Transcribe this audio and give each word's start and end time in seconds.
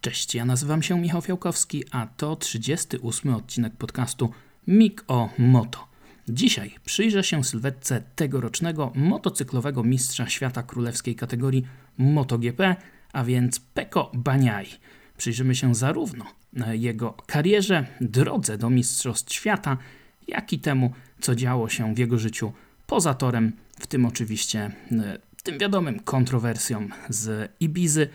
Cześć, 0.00 0.34
ja 0.34 0.44
nazywam 0.44 0.82
się 0.82 1.00
Michał 1.00 1.22
Fiałkowski, 1.22 1.84
a 1.90 2.06
to 2.06 2.36
38 2.36 3.34
odcinek 3.34 3.76
podcastu 3.76 4.32
MIG 4.66 5.04
o 5.08 5.30
Moto. 5.38 5.88
Dzisiaj 6.28 6.74
przyjrzę 6.84 7.24
się 7.24 7.44
sylwetce 7.44 8.02
tegorocznego 8.16 8.92
motocyklowego 8.94 9.84
mistrza 9.84 10.28
świata 10.28 10.62
królewskiej 10.62 11.16
kategorii 11.16 11.66
MotoGP, 11.98 12.76
a 13.12 13.24
więc 13.24 13.60
Peko 13.60 14.10
Baniai. 14.14 14.66
Przyjrzymy 15.16 15.54
się 15.54 15.74
zarówno 15.74 16.24
jego 16.72 17.12
karierze, 17.26 17.86
drodze 18.00 18.58
do 18.58 18.70
Mistrzostw 18.70 19.32
Świata, 19.34 19.76
jak 20.28 20.52
i 20.52 20.58
temu, 20.58 20.92
co 21.20 21.34
działo 21.34 21.68
się 21.68 21.94
w 21.94 21.98
jego 21.98 22.18
życiu 22.18 22.52
poza 22.86 23.14
torem, 23.14 23.52
w 23.80 23.86
tym 23.86 24.06
oczywiście 24.06 24.70
e, 24.92 25.18
tym 25.42 25.58
wiadomym 25.58 26.00
kontrowersjom 26.00 26.92
z 27.08 27.52
Ibizy, 27.60 28.08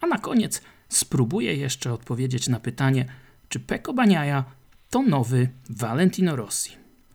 a 0.00 0.06
na 0.06 0.18
koniec 0.18 0.62
spróbuję 0.88 1.54
jeszcze 1.54 1.92
odpowiedzieć 1.92 2.48
na 2.48 2.60
pytanie, 2.60 3.04
czy 3.48 3.60
Peko 3.60 3.92
Baniaja 3.92 4.44
to 4.90 5.02
nowy 5.02 5.48
Valentino 5.70 6.36
Rossi. 6.36 6.72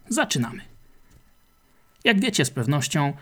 Zaczynamy. 0.10 0.62
Jak 2.04 2.20
wiecie 2.20 2.46
z 2.46 2.50
pewnością, 2.50 3.14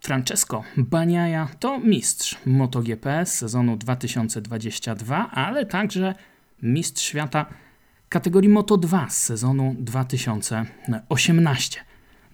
Francesco 0.00 0.64
Baniaja 0.76 1.48
to 1.60 1.78
mistrz 1.78 2.38
MotoGP 2.46 3.26
z 3.26 3.34
sezonu 3.34 3.76
2022, 3.76 5.30
ale 5.30 5.66
także 5.66 6.14
mistrz 6.62 7.02
świata 7.02 7.46
kategorii 8.08 8.50
Moto2 8.50 9.10
z 9.10 9.16
sezonu 9.16 9.76
2018. 9.78 11.80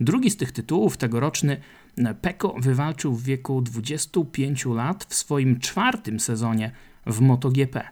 Drugi 0.00 0.30
z 0.30 0.36
tych 0.36 0.52
tytułów, 0.52 0.96
tegoroczny 0.96 1.56
Peko 2.20 2.55
wywalczył 2.58 3.14
w 3.14 3.22
wieku 3.22 3.62
25 3.62 4.66
lat 4.66 5.05
w 5.05 5.14
swoim 5.14 5.60
czwartym 5.60 6.20
sezonie 6.20 6.70
w 7.06 7.20
MotoGP. 7.20 7.88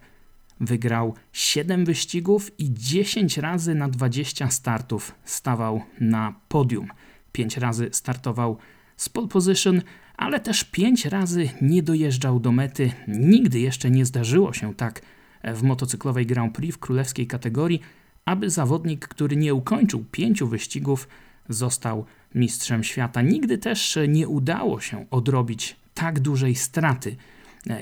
Wygrał 0.60 1.14
7 1.32 1.84
wyścigów 1.84 2.60
i 2.60 2.74
10 2.74 3.38
razy 3.38 3.74
na 3.74 3.88
20 3.88 4.50
startów 4.50 5.14
stawał 5.24 5.82
na 6.00 6.34
podium. 6.48 6.88
5 7.32 7.56
razy 7.56 7.88
startował 7.92 8.58
z 8.96 9.08
pole 9.08 9.28
position, 9.28 9.82
ale 10.16 10.40
też 10.40 10.64
5 10.64 11.06
razy 11.06 11.48
nie 11.62 11.82
dojeżdżał 11.82 12.40
do 12.40 12.52
mety. 12.52 12.92
Nigdy 13.08 13.60
jeszcze 13.60 13.90
nie 13.90 14.04
zdarzyło 14.04 14.52
się 14.52 14.74
tak 14.74 15.02
w 15.44 15.62
motocyklowej 15.62 16.26
Grand 16.26 16.54
Prix 16.54 16.76
w 16.76 16.78
królewskiej 16.78 17.26
kategorii, 17.26 17.80
aby 18.24 18.50
zawodnik, 18.50 19.08
który 19.08 19.36
nie 19.36 19.54
ukończył 19.54 20.04
pięciu 20.10 20.48
wyścigów, 20.48 21.08
został 21.48 22.04
mistrzem 22.34 22.84
świata. 22.84 23.22
Nigdy 23.22 23.58
też 23.58 23.98
nie 24.08 24.28
udało 24.28 24.80
się 24.80 25.06
odrobić 25.10 25.76
tak 25.94 26.20
dużej 26.20 26.54
straty 26.54 27.16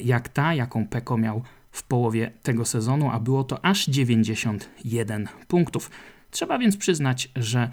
jak 0.03 0.29
ta, 0.29 0.55
jaką 0.55 0.87
Peko 0.87 1.19
miał 1.19 1.43
w 1.73 1.83
połowie 1.83 2.33
tego 2.43 2.65
sezonu, 2.65 3.11
a 3.11 3.21
było 3.21 3.45
to 3.45 3.65
aż 3.65 3.87
91 3.87 5.29
punktów. 5.49 5.91
Trzeba 6.31 6.59
więc 6.59 6.77
przyznać, 6.77 7.31
że 7.37 7.71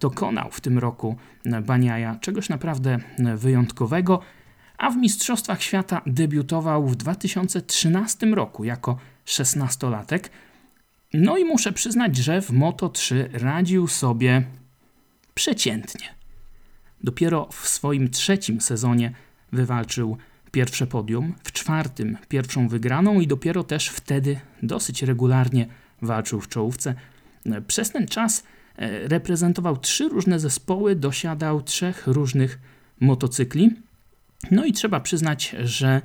dokonał 0.00 0.50
w 0.50 0.60
tym 0.60 0.78
roku 0.78 1.16
Baniaja 1.62 2.16
czegoś 2.20 2.48
naprawdę 2.48 2.98
wyjątkowego, 3.36 4.20
a 4.78 4.90
w 4.90 4.96
Mistrzostwach 4.96 5.62
Świata 5.62 6.02
debiutował 6.06 6.86
w 6.86 6.96
2013 6.96 8.26
roku 8.26 8.64
jako 8.64 8.98
16-latek. 9.26 10.28
No 11.14 11.36
i 11.38 11.44
muszę 11.44 11.72
przyznać, 11.72 12.16
że 12.16 12.42
w 12.42 12.50
Moto 12.50 12.88
3 12.88 13.30
radził 13.32 13.86
sobie 13.88 14.42
przeciętnie. 15.34 16.14
Dopiero 17.04 17.48
w 17.52 17.68
swoim 17.68 18.10
trzecim 18.10 18.60
sezonie 18.60 19.12
wywalczył 19.52 20.16
pierwsze 20.56 20.86
podium, 20.86 21.34
w 21.44 21.52
czwartym 21.52 22.16
pierwszą 22.28 22.68
wygraną 22.68 23.20
i 23.20 23.26
dopiero 23.26 23.64
też 23.64 23.88
wtedy 23.88 24.40
dosyć 24.62 25.02
regularnie 25.02 25.66
walczył 26.02 26.40
w 26.40 26.48
czołówce. 26.48 26.94
Przez 27.66 27.90
ten 27.90 28.06
czas 28.06 28.44
e, 28.76 29.08
reprezentował 29.08 29.76
trzy 29.76 30.08
różne 30.08 30.40
zespoły, 30.40 30.94
dosiadał 30.94 31.62
trzech 31.62 32.06
różnych 32.06 32.58
motocykli. 33.00 33.70
No 34.50 34.64
i 34.64 34.72
trzeba 34.72 35.00
przyznać, 35.00 35.56
że 35.64 36.02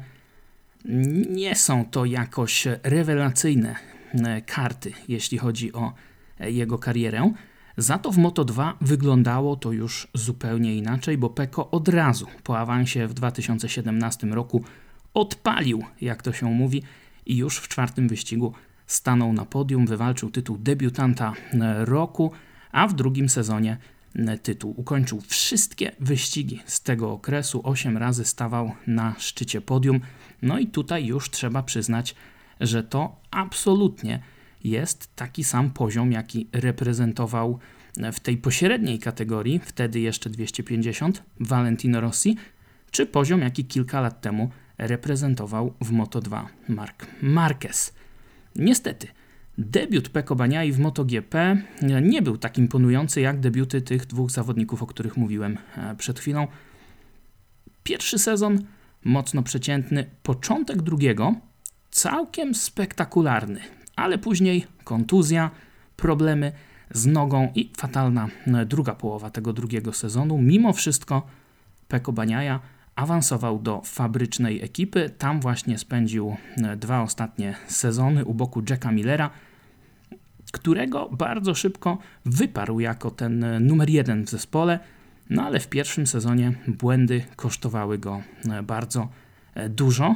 nie 1.29 1.55
są 1.55 1.85
to 1.85 2.05
jakoś 2.05 2.67
rewelacyjne 2.83 3.75
e, 4.13 4.41
karty, 4.41 4.93
jeśli 5.07 5.37
chodzi 5.37 5.73
o 5.73 5.93
e, 6.39 6.51
jego 6.51 6.77
karierę. 6.77 7.33
Za 7.81 7.97
to 7.97 8.11
w 8.11 8.17
Moto 8.17 8.45
2 8.45 8.77
wyglądało 8.81 9.55
to 9.55 9.71
już 9.71 10.07
zupełnie 10.13 10.75
inaczej, 10.75 11.17
bo 11.17 11.29
Peko 11.29 11.71
od 11.71 11.87
razu 11.87 12.27
po 12.43 12.59
awansie 12.59 13.07
w 13.07 13.13
2017 13.13 14.27
roku 14.27 14.63
odpalił, 15.13 15.83
jak 16.01 16.21
to 16.21 16.33
się 16.33 16.45
mówi, 16.45 16.83
i 17.25 17.37
już 17.37 17.57
w 17.57 17.67
czwartym 17.67 18.07
wyścigu 18.07 18.53
stanął 18.87 19.33
na 19.33 19.45
podium, 19.45 19.85
wywalczył 19.85 20.29
tytuł 20.29 20.57
debiutanta 20.57 21.33
roku, 21.77 22.31
a 22.71 22.87
w 22.87 22.93
drugim 22.93 23.29
sezonie 23.29 23.77
tytuł 24.43 24.73
ukończył 24.77 25.21
wszystkie 25.21 25.91
wyścigi 25.99 26.59
z 26.65 26.81
tego 26.81 27.11
okresu. 27.11 27.61
Osiem 27.63 27.97
razy 27.97 28.25
stawał 28.25 28.71
na 28.87 29.15
szczycie 29.17 29.61
podium. 29.61 29.99
No 30.41 30.59
i 30.59 30.67
tutaj 30.67 31.05
już 31.05 31.29
trzeba 31.29 31.63
przyznać, 31.63 32.15
że 32.59 32.83
to 32.83 33.15
absolutnie 33.31 34.21
jest 34.63 35.15
taki 35.15 35.43
sam 35.43 35.71
poziom, 35.71 36.11
jaki 36.11 36.47
reprezentował 36.53 37.59
w 38.13 38.19
tej 38.19 38.37
pośredniej 38.37 38.99
kategorii, 38.99 39.61
wtedy 39.65 39.99
jeszcze 39.99 40.29
250, 40.29 41.23
Valentino 41.39 42.01
Rossi, 42.01 42.37
czy 42.91 43.05
poziom, 43.05 43.41
jaki 43.41 43.65
kilka 43.65 44.01
lat 44.01 44.21
temu 44.21 44.49
reprezentował 44.77 45.73
w 45.81 45.91
Moto2 45.91 46.45
Mark 46.67 47.07
Marquez. 47.21 47.93
Niestety, 48.55 49.07
debiut 49.57 50.09
Peko 50.09 50.35
Baniai 50.35 50.71
w 50.71 50.79
MotoGP 50.79 51.61
nie 52.01 52.21
był 52.21 52.37
tak 52.37 52.57
imponujący 52.57 53.21
jak 53.21 53.39
debiuty 53.39 53.81
tych 53.81 54.05
dwóch 54.05 54.31
zawodników, 54.31 54.83
o 54.83 54.87
których 54.87 55.17
mówiłem 55.17 55.57
e, 55.77 55.95
przed 55.95 56.19
chwilą. 56.19 56.47
Pierwszy 57.83 58.19
sezon 58.19 58.59
mocno 59.03 59.43
przeciętny, 59.43 60.05
początek 60.23 60.81
drugiego 60.81 61.35
całkiem 61.91 62.55
spektakularny 62.55 63.61
ale 64.01 64.17
później 64.17 64.67
kontuzja, 64.83 65.51
problemy 65.97 66.51
z 66.93 67.05
nogą 67.05 67.51
i 67.55 67.71
fatalna 67.77 68.27
e, 68.47 68.65
druga 68.65 68.95
połowa 68.95 69.29
tego 69.29 69.53
drugiego 69.53 69.93
sezonu. 69.93 70.37
Mimo 70.37 70.73
wszystko 70.73 71.27
Peko 71.87 72.11
Baniaja 72.11 72.59
awansował 72.95 73.59
do 73.59 73.81
fabrycznej 73.85 74.61
ekipy. 74.61 75.09
Tam 75.17 75.39
właśnie 75.39 75.77
spędził 75.77 76.35
e, 76.57 76.75
dwa 76.77 77.01
ostatnie 77.01 77.55
sezony 77.67 78.25
u 78.25 78.33
boku 78.33 78.63
Jacka 78.69 78.91
Millera, 78.91 79.29
którego 80.51 81.09
bardzo 81.09 81.55
szybko 81.55 81.97
wyparł 82.25 82.79
jako 82.79 83.11
ten 83.11 83.43
e, 83.43 83.59
numer 83.59 83.89
jeden 83.89 84.25
w 84.25 84.29
zespole. 84.29 84.79
No 85.29 85.43
ale 85.43 85.59
w 85.59 85.67
pierwszym 85.67 86.07
sezonie 86.07 86.53
błędy 86.67 87.23
kosztowały 87.35 87.97
go 87.97 88.21
bardzo 88.63 89.07
dużo. 89.69 90.15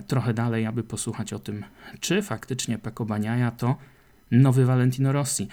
trochę 0.08 0.34
dalej, 0.34 0.66
aby 0.66 0.84
posłuchać 0.84 1.34
o 1.34 1.40
tym, 1.40 1.66
czy 2.00 2.22
faktycznie 2.22 2.78
Peko 2.78 3.06
Baniaja 3.06 3.52
to 3.52 3.76
nowy 4.32 4.66
Valentino 4.66 5.12
Rossi. 5.12 5.48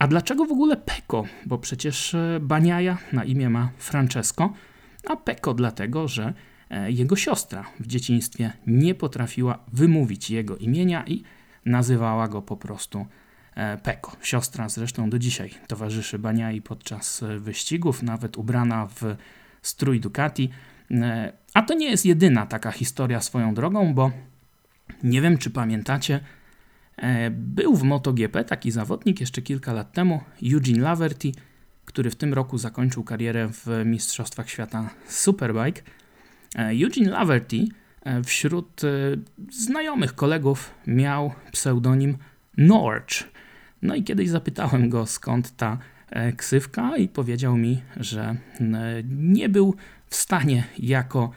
A 0.00 0.06
dlaczego 0.06 0.44
w 0.44 0.52
ogóle 0.52 0.76
Peko? 0.76 1.24
Bo 1.46 1.58
przecież 1.58 2.14
e, 2.14 2.38
Baniaja 2.42 2.98
na 3.12 3.24
imię 3.24 3.50
ma 3.50 3.70
Francesco, 3.78 4.52
a 5.06 5.16
Peko 5.16 5.54
dlatego, 5.54 6.08
że 6.08 6.32
e, 6.70 6.90
jego 6.90 7.16
siostra 7.16 7.64
w 7.80 7.86
dzieciństwie 7.86 8.52
nie 8.66 8.94
potrafiła 8.94 9.58
wymówić 9.72 10.30
jego 10.30 10.56
imienia 10.56 11.04
i 11.06 11.22
nazywała 11.64 12.28
go 12.28 12.42
po 12.42 12.56
prostu 12.56 13.06
e, 13.54 13.78
Peko. 13.78 14.16
Siostra 14.22 14.68
zresztą 14.68 15.10
do 15.10 15.18
dzisiaj 15.18 15.50
towarzyszy 15.66 16.18
Baniai 16.18 16.62
podczas 16.62 17.24
wyścigów, 17.38 18.02
nawet 18.02 18.38
ubrana 18.38 18.86
w 18.86 19.16
strój 19.62 20.00
Ducati. 20.00 20.50
A 21.54 21.62
to 21.62 21.74
nie 21.74 21.90
jest 21.90 22.06
jedyna 22.06 22.46
taka 22.46 22.72
historia 22.72 23.20
swoją 23.20 23.54
drogą, 23.54 23.94
bo 23.94 24.10
nie 25.02 25.20
wiem, 25.20 25.38
czy 25.38 25.50
pamiętacie, 25.50 26.20
był 27.30 27.76
w 27.76 27.82
MotoGP 27.82 28.44
taki 28.44 28.70
zawodnik 28.70 29.20
jeszcze 29.20 29.42
kilka 29.42 29.72
lat 29.72 29.92
temu, 29.92 30.20
Eugene 30.52 30.82
Laverty, 30.82 31.32
który 31.84 32.10
w 32.10 32.16
tym 32.16 32.34
roku 32.34 32.58
zakończył 32.58 33.04
karierę 33.04 33.48
w 33.52 33.82
Mistrzostwach 33.84 34.50
Świata 34.50 34.90
Superbike. 35.08 35.82
E, 36.56 36.68
Eugene 36.68 37.10
Laverty 37.10 37.64
e, 38.02 38.22
wśród 38.22 38.80
znajomych 39.50 40.14
kolegów 40.14 40.74
miał 40.86 41.32
pseudonim 41.52 42.16
Norge. 42.56 43.24
No 43.82 43.94
i 43.94 44.02
kiedyś 44.04 44.28
zapytałem 44.28 44.88
go, 44.88 45.06
skąd 45.06 45.56
ta 45.56 45.78
ksywka 46.36 46.96
i 46.96 47.08
powiedział 47.08 47.56
mi, 47.56 47.82
że 47.96 48.36
nie 49.16 49.48
był 49.48 49.74
w 50.06 50.16
stanie 50.16 50.64
jako 50.78 51.30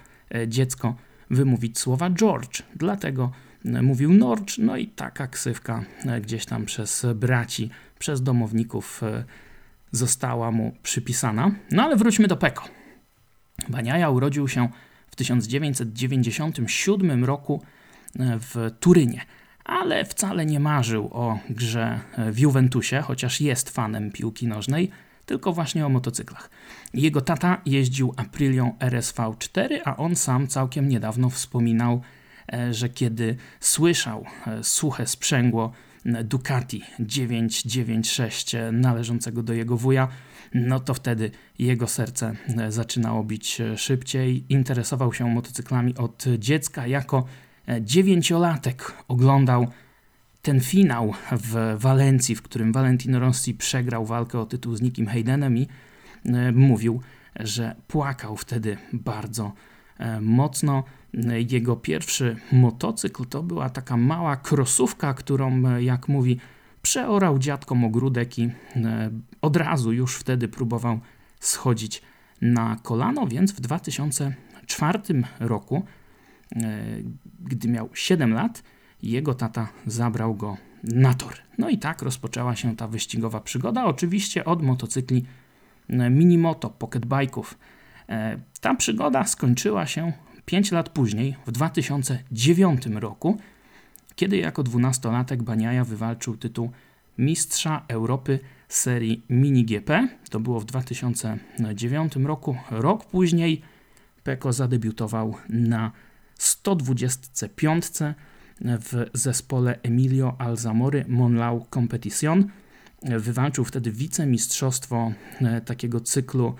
dziecko 0.47 0.95
wymówić 1.29 1.79
słowa 1.79 2.09
George, 2.09 2.63
dlatego 2.75 3.31
mówił 3.65 4.13
Norge, 4.13 4.53
no 4.57 4.77
i 4.77 4.87
taka 4.87 5.27
ksywka 5.27 5.83
gdzieś 6.21 6.45
tam 6.45 6.65
przez 6.65 7.05
braci, 7.15 7.69
przez 7.99 8.23
domowników 8.23 9.01
została 9.91 10.51
mu 10.51 10.75
przypisana. 10.83 11.51
No 11.71 11.83
ale 11.83 11.95
wróćmy 11.95 12.27
do 12.27 12.37
Peko. 12.37 12.63
Baniaja 13.69 14.09
urodził 14.09 14.47
się 14.47 14.69
w 15.07 15.15
1997 15.15 17.25
roku 17.25 17.61
e, 18.19 18.39
w 18.39 18.55
Turynie, 18.79 19.21
ale 19.65 20.05
wcale 20.05 20.45
nie 20.45 20.59
marzył 20.59 21.09
o 21.11 21.39
grze 21.49 21.99
w 22.31 22.39
Juventusie, 22.39 23.01
chociaż 23.01 23.41
jest 23.41 23.69
fanem 23.69 24.11
piłki 24.11 24.47
nożnej, 24.47 24.91
tylko 25.25 25.53
właśnie 25.53 25.85
o 25.85 25.89
motocyklach. 25.89 26.49
Jego 26.93 27.21
tata 27.21 27.61
jeździł 27.65 28.13
Aprilią 28.17 28.75
RSV4, 28.79 29.79
a 29.85 29.97
on 29.97 30.15
sam 30.15 30.47
całkiem 30.47 30.89
niedawno 30.89 31.29
wspominał, 31.29 31.93
e, 31.93 32.01
że 32.71 32.89
kiedy 32.89 33.35
słyszał 33.59 34.25
e, 34.47 34.63
suche 34.63 35.07
sprzęgło 35.07 35.71
Ducati 36.23 36.81
996 36.99 38.55
należącego 38.71 39.43
do 39.43 39.53
jego 39.53 39.77
wuja, 39.77 40.07
no 40.53 40.79
to 40.79 40.93
wtedy 40.93 41.31
jego 41.59 41.87
serce 41.87 42.35
zaczynało 42.69 43.23
bić 43.23 43.61
szybciej. 43.75 44.45
Interesował 44.49 45.13
się 45.13 45.29
motocyklami 45.29 45.95
od 45.95 46.25
dziecka. 46.39 46.87
Jako 46.87 47.25
dziewięciolatek 47.81 48.93
oglądał 49.07 49.67
ten 50.43 50.59
finał 50.59 51.13
w 51.31 51.75
Walencji, 51.77 52.35
w 52.35 52.41
którym 52.41 52.71
Valentino 52.71 53.19
Rossi 53.19 53.53
przegrał 53.53 54.05
walkę 54.05 54.39
o 54.39 54.45
tytuł 54.45 54.75
z 54.75 54.81
Nikim 54.81 55.07
Haydenem 55.07 55.57
i 55.57 55.67
e, 56.25 56.51
mówił, 56.51 57.01
że 57.39 57.75
płakał 57.87 58.37
wtedy 58.37 58.77
bardzo 58.93 59.53
e, 59.97 60.21
mocno. 60.21 60.83
Jego 61.49 61.75
pierwszy 61.75 62.35
motocykl 62.51 63.25
to 63.25 63.43
była 63.43 63.69
taka 63.69 63.97
mała 63.97 64.35
krosówka, 64.35 65.13
którą, 65.13 65.65
e, 65.65 65.83
jak 65.83 66.07
mówi, 66.07 66.39
przeorał 66.81 67.39
dziadkom 67.39 67.83
ogródek 67.83 68.39
i 68.39 68.43
e, 68.75 69.11
od 69.41 69.55
razu 69.57 69.93
już 69.93 70.15
wtedy 70.15 70.47
próbował 70.47 70.99
schodzić 71.39 72.01
na 72.41 72.77
kolano, 72.83 73.27
więc 73.27 73.51
w 73.51 73.59
2004 73.59 74.99
roku, 75.39 75.83
e, 76.55 76.59
gdy 77.39 77.67
miał 77.67 77.89
7 77.93 78.33
lat, 78.33 78.63
jego 79.03 79.33
tata 79.33 79.67
zabrał 79.85 80.35
go 80.35 80.57
na 80.83 81.13
tor. 81.13 81.33
No 81.57 81.69
i 81.69 81.77
tak 81.77 82.01
rozpoczęła 82.01 82.55
się 82.55 82.75
ta 82.75 82.87
wyścigowa 82.87 83.39
przygoda, 83.39 83.85
oczywiście 83.85 84.45
od 84.45 84.61
motocykli 84.61 85.25
minimoto, 85.89 86.69
pocketbike'ów. 86.79 87.43
Ta 88.61 88.75
przygoda 88.75 89.25
skończyła 89.25 89.85
się 89.85 90.13
5 90.45 90.71
lat 90.71 90.89
później, 90.89 91.35
w 91.47 91.51
2009 91.51 92.85
roku, 92.85 93.37
kiedy 94.15 94.37
jako 94.37 94.63
dwunastolatek 94.63 95.43
Baniaja 95.43 95.85
wywalczył 95.85 96.37
tytuł 96.37 96.71
Mistrza 97.17 97.85
Europy 97.87 98.39
serii 98.69 99.25
Mini 99.29 99.65
GP. 99.65 100.07
To 100.29 100.39
było 100.39 100.59
w 100.59 100.65
2009 100.65 102.15
roku. 102.15 102.57
Rok 102.71 103.05
później 103.05 103.61
Peko 104.23 104.53
zadebiutował 104.53 105.35
na 105.49 105.91
125 106.37 107.85
w 108.59 109.05
zespole 109.13 109.79
Emilio 109.83 110.35
Alzamory 110.41 111.05
Monlau 111.07 111.65
Competition. 111.73 112.45
Wywalczył 113.01 113.65
wtedy 113.65 113.91
wicemistrzostwo 113.91 115.11
e, 115.41 115.61
takiego 115.61 115.99
cyklu 115.99 116.55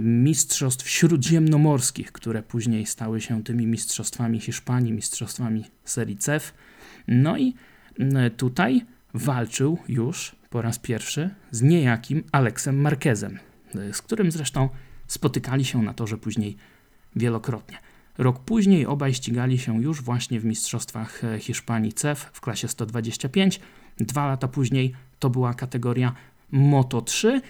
mistrzostw 0.00 0.88
śródziemnomorskich, 0.88 2.12
które 2.12 2.42
później 2.42 2.86
stały 2.86 3.20
się 3.20 3.44
tymi 3.44 3.66
mistrzostwami 3.66 4.40
Hiszpanii, 4.40 4.92
mistrzostwami 4.92 5.64
serii 5.84 6.16
CEF. 6.16 6.54
No 7.08 7.38
i 7.38 7.54
tutaj 8.36 8.84
walczył 9.14 9.78
już 9.88 10.36
po 10.50 10.62
raz 10.62 10.78
pierwszy 10.78 11.30
z 11.50 11.62
niejakim 11.62 12.24
Aleksem 12.32 12.80
Marquezem, 12.80 13.38
e, 13.74 13.94
z 13.94 14.02
którym 14.02 14.30
zresztą 14.30 14.68
spotykali 15.06 15.64
się 15.64 15.82
na 15.82 15.94
torze 15.94 16.18
później 16.18 16.56
wielokrotnie. 17.16 17.78
Rok 18.18 18.40
później 18.44 18.86
obaj 18.86 19.14
ścigali 19.14 19.58
się 19.58 19.82
już 19.82 20.02
właśnie 20.02 20.40
w 20.40 20.44
mistrzostwach 20.44 21.24
e, 21.24 21.38
Hiszpanii 21.38 21.92
CEF 21.92 22.30
w 22.32 22.40
klasie 22.40 22.68
125. 22.68 23.60
Dwa 24.00 24.26
lata 24.26 24.48
później 24.48 24.94
to 25.18 25.30
była 25.30 25.54
kategoria 25.54 26.12
Moto 26.52 27.02
3 27.02 27.40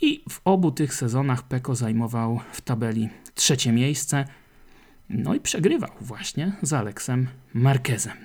i 0.00 0.24
w 0.30 0.40
obu 0.44 0.70
tych 0.70 0.94
sezonach 0.94 1.42
Peko 1.42 1.74
zajmował 1.74 2.40
w 2.52 2.60
tabeli 2.60 3.08
trzecie 3.34 3.72
miejsce. 3.72 4.24
No 5.10 5.34
i 5.34 5.40
przegrywał 5.40 5.90
właśnie 6.00 6.52
z 6.62 6.72
Aleksem 6.72 7.28
Marquezem. 7.54 8.16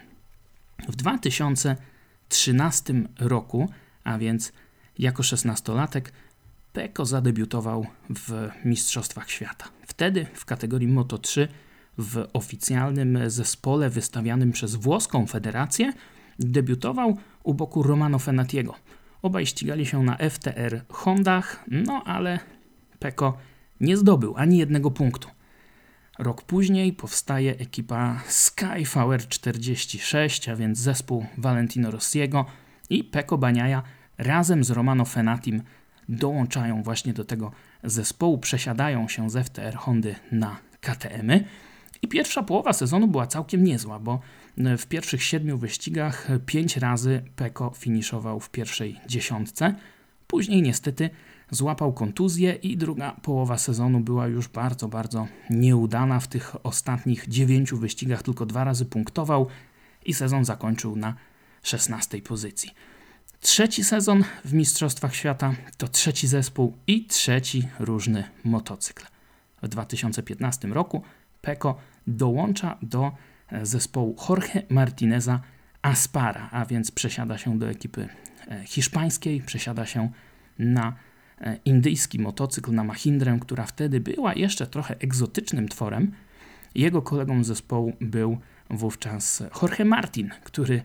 W 0.89 0.95
2013 0.95 2.93
roku, 3.19 3.69
a 4.03 4.17
więc 4.17 4.53
jako 4.99 5.23
szesnastolatek, 5.23 6.13
Peko 6.73 7.05
zadebiutował 7.05 7.87
w 8.09 8.49
Mistrzostwach 8.65 9.29
Świata. 9.29 9.65
Wtedy 9.87 10.25
w 10.33 10.45
kategorii 10.45 10.87
Moto 10.87 11.17
3 11.17 11.47
w 11.97 12.27
oficjalnym 12.33 13.29
zespole 13.29 13.89
wystawianym 13.89 14.51
przez 14.51 14.75
włoską 14.75 15.27
federację 15.27 15.93
debiutował 16.39 17.17
u 17.43 17.53
boku 17.53 17.83
Romano 17.83 18.19
Fenatiego. 18.19 18.75
Obaj 19.21 19.45
ścigali 19.45 19.85
się 19.85 20.03
na 20.03 20.17
FTR 20.29 20.81
Hondach, 20.89 21.63
no 21.67 22.03
ale 22.05 22.39
Peko 22.99 23.37
nie 23.79 23.97
zdobył 23.97 24.33
ani 24.37 24.57
jednego 24.57 24.91
punktu. 24.91 25.29
Rok 26.19 26.41
później 26.41 26.93
powstaje 26.93 27.51
ekipa 27.57 28.21
Skyflower 28.27 29.27
46, 29.27 30.49
a 30.49 30.55
więc 30.55 30.79
zespół 30.79 31.25
Valentino 31.37 31.91
Rossiego 31.91 32.45
i 32.89 33.03
Peko 33.03 33.37
Baniaja 33.37 33.83
razem 34.17 34.63
z 34.63 34.71
Romano 34.71 35.05
Fenatim 35.05 35.63
dołączają 36.09 36.83
właśnie 36.83 37.13
do 37.13 37.25
tego 37.25 37.51
zespołu, 37.83 38.37
przesiadają 38.37 39.07
się 39.07 39.29
z 39.29 39.47
FTR 39.47 39.75
Hondy 39.75 40.15
na 40.31 40.57
KTM-y. 40.81 41.43
I 42.01 42.07
pierwsza 42.07 42.43
połowa 42.43 42.73
sezonu 42.73 43.07
była 43.07 43.27
całkiem 43.27 43.63
niezła, 43.63 43.99
bo 43.99 44.19
w 44.57 44.85
pierwszych 44.85 45.23
siedmiu 45.23 45.57
wyścigach 45.57 46.27
pięć 46.45 46.77
razy 46.77 47.23
Peko 47.35 47.71
finiszował 47.77 48.39
w 48.39 48.49
pierwszej 48.49 48.99
dziesiątce. 49.07 49.75
Później 50.27 50.61
niestety 50.61 51.09
złapał 51.51 51.93
kontuzję 51.93 52.53
i 52.53 52.77
druga 52.77 53.11
połowa 53.11 53.57
sezonu 53.57 53.99
była 53.99 54.27
już 54.27 54.47
bardzo, 54.47 54.87
bardzo 54.87 55.27
nieudana. 55.49 56.19
W 56.19 56.27
tych 56.27 56.65
ostatnich 56.65 57.27
dziewięciu 57.27 57.77
wyścigach 57.77 58.23
tylko 58.23 58.45
dwa 58.45 58.63
razy 58.63 58.85
punktował 58.85 59.47
i 60.05 60.13
sezon 60.13 60.45
zakończył 60.45 60.95
na 60.95 61.15
16 61.63 62.21
pozycji. 62.21 62.71
Trzeci 63.39 63.83
sezon 63.83 64.23
w 64.45 64.53
Mistrzostwach 64.53 65.15
Świata 65.15 65.53
to 65.77 65.87
trzeci 65.87 66.27
zespół 66.27 66.77
i 66.87 67.05
trzeci 67.05 67.67
różny 67.79 68.23
motocykl. 68.43 69.05
W 69.61 69.67
2015 69.67 70.67
roku 70.67 71.03
Peko 71.41 71.77
dołącza 72.07 72.77
do 72.81 73.11
zespołu 73.63 74.15
Jorge 74.29 74.61
Martineza 74.69 75.41
Aspara, 75.81 76.49
a 76.51 76.65
więc 76.65 76.91
przesiada 76.91 77.37
się 77.37 77.59
do 77.59 77.69
ekipy 77.69 78.09
e, 78.47 78.63
hiszpańskiej, 78.65 79.41
przesiada 79.41 79.85
się 79.85 80.09
na 80.59 80.95
e, 81.41 81.57
indyjski 81.65 82.19
motocykl, 82.19 82.71
na 82.71 82.83
Mahindrę, 82.83 83.37
która 83.41 83.65
wtedy 83.65 83.99
była 83.99 84.33
jeszcze 84.33 84.67
trochę 84.67 84.95
egzotycznym 84.99 85.67
tworem. 85.67 86.11
Jego 86.75 87.01
kolegą 87.01 87.43
zespołu 87.43 87.93
był 88.01 88.37
wówczas 88.69 89.43
Jorge 89.61 89.85
Martin, 89.85 90.29
który 90.43 90.83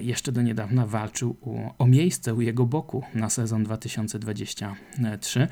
jeszcze 0.00 0.32
do 0.32 0.42
niedawna 0.42 0.86
walczył 0.86 1.36
o, 1.78 1.86
miejsce 1.86 2.34
u 2.34 2.40
jego 2.40 2.66
boku 2.66 3.04
na 3.14 3.30
sezon 3.30 3.64
2023. 3.64 5.48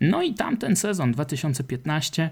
No 0.00 0.22
i 0.22 0.34
tamten 0.34 0.76
sezon 0.76 1.12
2015 1.12 2.30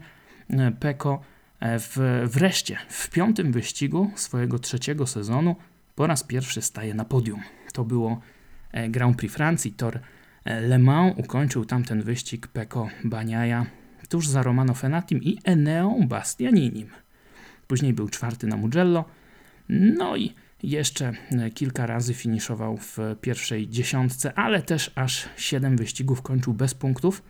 Peko 0.80 1.20
E, 1.22 1.31
w, 1.62 2.22
wreszcie 2.32 2.78
w 2.88 3.10
piątym 3.10 3.52
wyścigu 3.52 4.10
swojego 4.14 4.58
trzeciego 4.58 5.06
sezonu 5.06 5.56
po 5.94 6.06
raz 6.06 6.24
pierwszy 6.24 6.62
staje 6.62 6.94
na 6.94 7.04
podium. 7.04 7.40
To 7.72 7.84
było 7.84 8.20
e, 8.72 8.88
Grand 8.88 9.16
Prix 9.16 9.34
Francji, 9.34 9.72
tor 9.72 10.00
e, 10.44 10.60
Le 10.60 10.78
Mans. 10.78 11.14
Ukończył 11.18 11.64
tamten 11.64 12.02
wyścig 12.02 12.46
Peko 12.46 12.88
Baniaja 13.04 13.66
tuż 14.08 14.28
za 14.28 14.42
Romano 14.42 14.74
Fenatim 14.74 15.22
i 15.22 15.38
Eneą 15.44 16.08
Bastianinim. 16.08 16.88
Później 17.66 17.92
był 17.92 18.08
czwarty 18.08 18.46
na 18.46 18.56
Mugello. 18.56 19.04
No 19.68 20.16
i 20.16 20.34
jeszcze 20.62 21.12
kilka 21.54 21.86
razy 21.86 22.14
finiszował 22.14 22.76
w 22.76 22.98
pierwszej 23.20 23.68
dziesiątce, 23.68 24.34
ale 24.34 24.62
też 24.62 24.92
aż 24.94 25.28
siedem 25.36 25.76
wyścigów 25.76 26.22
kończył 26.22 26.54
bez 26.54 26.74
punktów 26.74 27.22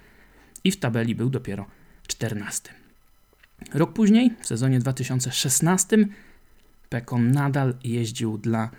i 0.65 0.71
w 0.71 0.77
tabeli 0.77 1.15
był 1.15 1.31
dopiero 1.31 1.67
czternasty. 2.07 2.82
Rok 3.75 3.92
później, 3.92 4.31
w 4.40 4.47
sezonie 4.47 4.78
2016, 4.78 5.97
Peko 6.88 7.19
nadal 7.19 7.75
jeździł 7.85 8.38
dla 8.38 8.71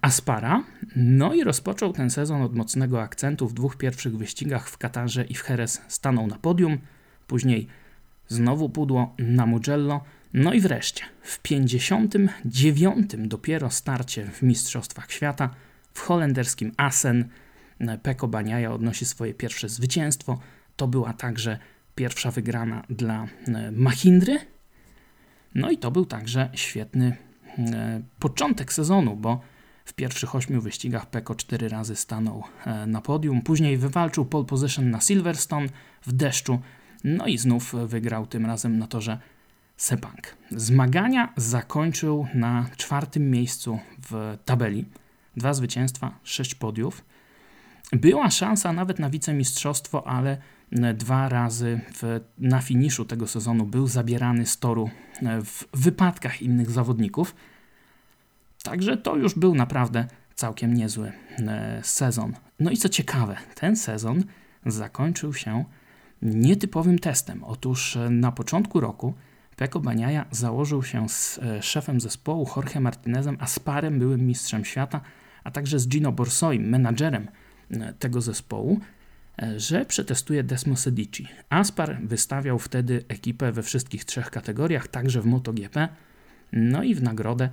Aspara. 0.00 0.64
No 0.96 1.34
i 1.34 1.44
rozpoczął 1.44 1.92
ten 1.92 2.10
sezon 2.10 2.42
od 2.42 2.56
mocnego 2.56 3.02
akcentu. 3.02 3.48
W 3.48 3.54
dwóch 3.54 3.76
pierwszych 3.76 4.16
wyścigach 4.16 4.68
w 4.68 4.78
Katarze 4.78 5.24
i 5.24 5.34
w 5.34 5.50
Jerez 5.50 5.82
stanął 5.88 6.26
na 6.26 6.38
podium. 6.38 6.78
Później 7.26 7.66
znowu 8.28 8.68
pudło 8.68 9.14
na 9.18 9.46
Mugello. 9.46 10.04
No 10.34 10.52
i 10.52 10.60
wreszcie 10.60 11.04
w 11.22 11.38
59 11.38 13.10
dopiero 13.18 13.70
starcie 13.70 14.24
w 14.24 14.42
Mistrzostwach 14.42 15.12
Świata 15.12 15.50
w 15.94 16.00
holenderskim 16.00 16.72
Assen 16.76 17.28
Peko 18.02 18.28
Baniaja 18.28 18.72
odnosi 18.72 19.04
swoje 19.04 19.34
pierwsze 19.34 19.68
zwycięstwo. 19.68 20.38
To 20.76 20.88
była 20.88 21.12
także 21.12 21.58
pierwsza 21.94 22.30
wygrana 22.30 22.82
dla 22.90 23.26
Mahindry. 23.72 24.38
No 25.54 25.70
i 25.70 25.78
to 25.78 25.90
był 25.90 26.06
także 26.06 26.50
świetny 26.54 27.16
początek 28.18 28.72
sezonu, 28.72 29.16
bo 29.16 29.40
w 29.84 29.92
pierwszych 29.92 30.34
ośmiu 30.34 30.60
wyścigach 30.60 31.10
Peko 31.10 31.34
cztery 31.34 31.68
razy 31.68 31.96
stanął 31.96 32.42
e, 32.66 32.86
na 32.86 33.00
podium. 33.00 33.42
Później 33.42 33.76
wywalczył 33.76 34.24
pole 34.24 34.44
position 34.44 34.90
na 34.90 35.00
Silverstone 35.00 35.68
w 36.06 36.12
deszczu. 36.12 36.60
No 37.04 37.26
i 37.26 37.38
znów 37.38 37.74
wygrał 37.86 38.26
tym 38.26 38.46
razem 38.46 38.78
na 38.78 38.86
torze 38.86 39.18
Sepang. 39.76 40.36
Zmagania 40.50 41.32
zakończył 41.36 42.26
na 42.34 42.66
czwartym 42.76 43.30
miejscu 43.30 43.78
w 44.10 44.38
tabeli. 44.44 44.84
Dwa 45.36 45.54
zwycięstwa, 45.54 46.18
sześć 46.22 46.54
podiów. 46.54 47.04
Była 47.92 48.30
szansa 48.30 48.72
nawet 48.72 48.98
na 48.98 49.10
wicemistrzostwo, 49.10 50.06
ale 50.06 50.38
dwa 50.72 51.28
razy 51.28 51.80
w, 51.94 52.20
na 52.38 52.60
finiszu 52.60 53.04
tego 53.04 53.26
sezonu 53.26 53.66
był 53.66 53.86
zabierany 53.86 54.46
z 54.46 54.58
toru 54.58 54.90
e, 55.22 55.42
w 55.42 55.64
wypadkach 55.74 56.42
innych 56.42 56.70
zawodników. 56.70 57.34
Także 58.62 58.96
to 58.96 59.16
już 59.16 59.34
był 59.34 59.54
naprawdę 59.54 60.06
całkiem 60.34 60.74
niezły 60.74 61.12
e, 61.38 61.80
sezon. 61.82 62.32
No 62.60 62.70
i 62.70 62.76
co 62.76 62.88
ciekawe, 62.88 63.36
ten 63.54 63.76
sezon 63.76 64.24
zakończył 64.66 65.34
się 65.34 65.64
nietypowym 66.22 66.98
testem. 66.98 67.44
Otóż 67.44 67.96
e, 67.96 68.10
na 68.10 68.32
początku 68.32 68.80
roku 68.80 69.14
Peko 69.56 69.80
Baniaja 69.80 70.24
założył 70.30 70.82
się 70.82 71.08
z 71.08 71.40
szefem 71.60 72.00
zespołu 72.00 72.48
Jorge 72.56 72.80
Martinezem, 72.80 73.36
Asparem, 73.40 73.98
byłym 73.98 74.26
mistrzem 74.26 74.64
świata, 74.64 75.00
a 75.44 75.50
także 75.50 75.78
z 75.78 75.88
Gino 75.88 76.12
Borsoim, 76.12 76.68
menadżerem 76.68 77.28
tego 77.98 78.20
zespołu, 78.20 78.80
że 79.56 79.84
przetestuje 79.84 80.42
Desmo 80.42 80.76
Sedici. 80.76 81.28
Aspar 81.50 81.98
wystawiał 82.02 82.58
wtedy 82.58 83.04
ekipę 83.08 83.52
we 83.52 83.62
wszystkich 83.62 84.04
trzech 84.04 84.30
kategoriach, 84.30 84.88
także 84.88 85.20
w 85.20 85.26
MotoGP. 85.26 85.88
No 86.52 86.82
i 86.82 86.94
w 86.94 87.02
nagrodę 87.02 87.50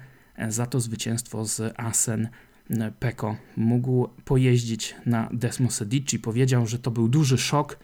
za 0.48 0.66
to 0.66 0.80
zwycięstwo 0.80 1.46
z 1.46 1.74
Asen 1.78 2.30
Peko 3.00 3.38
mógł 3.58 4.08
pojeździć 4.26 4.96
na 5.06 5.30
Desmo 5.34 5.72
Sedici. 5.72 6.20
Powiedział, 6.20 6.68
że 6.68 6.80
to 6.80 6.92
był 6.92 7.10
duży 7.10 7.38
szok. 7.38 7.80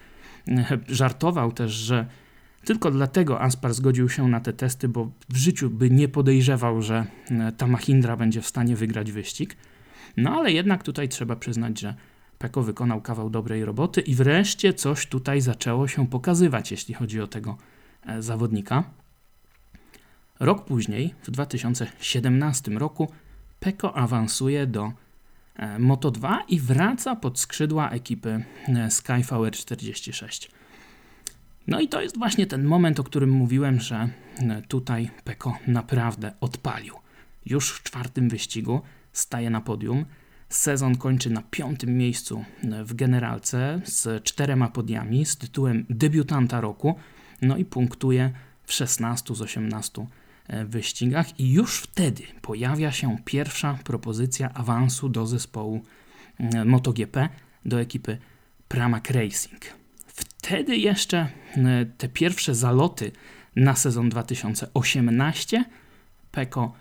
Żartował 0.87 1.51
też, 1.51 1.71
że 1.71 2.05
tylko 2.65 2.91
dlatego 2.91 3.41
Aspar 3.41 3.73
zgodził 3.73 4.09
się 4.09 4.27
na 4.27 4.39
te 4.39 4.53
testy, 4.53 4.87
bo 4.87 5.11
w 5.29 5.37
życiu 5.37 5.69
by 5.69 5.89
nie 5.89 6.07
podejrzewał, 6.07 6.81
że 6.81 7.05
ta 7.57 7.67
Mahindra 7.67 8.17
będzie 8.17 8.41
w 8.41 8.47
stanie 8.47 8.75
wygrać 8.75 9.11
wyścig. 9.11 9.57
No 10.17 10.31
ale 10.31 10.51
jednak 10.51 10.83
tutaj 10.83 11.09
trzeba 11.09 11.35
przyznać, 11.35 11.79
że 11.79 11.95
Peko 12.39 12.63
wykonał 12.63 13.01
kawał 13.01 13.29
dobrej 13.29 13.65
roboty 13.65 14.01
i 14.01 14.15
wreszcie 14.15 14.73
coś 14.73 15.05
tutaj 15.05 15.41
zaczęło 15.41 15.87
się 15.87 16.07
pokazywać, 16.07 16.71
jeśli 16.71 16.93
chodzi 16.93 17.21
o 17.21 17.27
tego 17.27 17.57
e, 18.05 18.21
zawodnika. 18.21 18.83
Rok 20.39 20.65
później, 20.65 21.13
w 21.23 21.31
2017 21.31 22.71
roku, 22.71 23.11
Peko 23.59 23.97
awansuje 23.97 24.67
do 24.67 24.91
e, 25.55 25.77
Moto2 25.77 26.37
i 26.47 26.59
wraca 26.59 27.15
pod 27.15 27.39
skrzydła 27.39 27.89
ekipy 27.89 28.45
e, 28.67 28.91
Skyfire 28.91 29.51
46. 29.51 30.51
No 31.67 31.79
i 31.79 31.87
to 31.87 32.01
jest 32.01 32.17
właśnie 32.17 32.47
ten 32.47 32.63
moment, 32.63 32.99
o 32.99 33.03
którym 33.03 33.29
mówiłem, 33.29 33.79
że 33.79 34.09
tutaj 34.67 35.09
Peko 35.23 35.57
naprawdę 35.67 36.33
odpalił. 36.41 36.93
Już 37.45 37.71
w 37.71 37.83
czwartym 37.83 38.29
wyścigu 38.29 38.81
staje 39.13 39.49
na 39.49 39.61
podium. 39.61 40.05
Sezon 40.49 40.95
kończy 40.95 41.29
na 41.29 41.41
piątym 41.41 41.97
miejscu 41.97 42.45
w 42.83 42.93
generalce 42.93 43.81
z 43.85 44.23
czterema 44.23 44.69
podiami 44.69 45.25
z 45.25 45.37
tytułem 45.37 45.85
debiutanta 45.89 46.61
roku. 46.61 46.95
No 47.41 47.57
i 47.57 47.65
punktuje 47.65 48.31
w 48.63 48.73
16 48.73 49.35
z 49.35 49.41
18 49.41 50.07
E, 50.47 50.65
wyścigach 50.65 51.39
i 51.39 51.53
już 51.53 51.77
wtedy 51.77 52.23
pojawia 52.41 52.91
się 52.91 53.17
pierwsza 53.25 53.79
propozycja 53.83 54.53
awansu 54.53 55.09
do 55.09 55.27
zespołu 55.27 55.83
e, 56.39 56.65
MotoGP, 56.65 57.29
do 57.65 57.81
ekipy 57.81 58.17
Pramac 58.67 59.09
Racing. 59.09 59.61
Wtedy 60.07 60.77
jeszcze 60.77 61.17
e, 61.17 61.85
te 61.97 62.09
pierwsze 62.09 62.55
zaloty 62.55 63.11
na 63.55 63.75
sezon 63.75 64.09
2018 64.09 65.65
Peko 66.31 66.73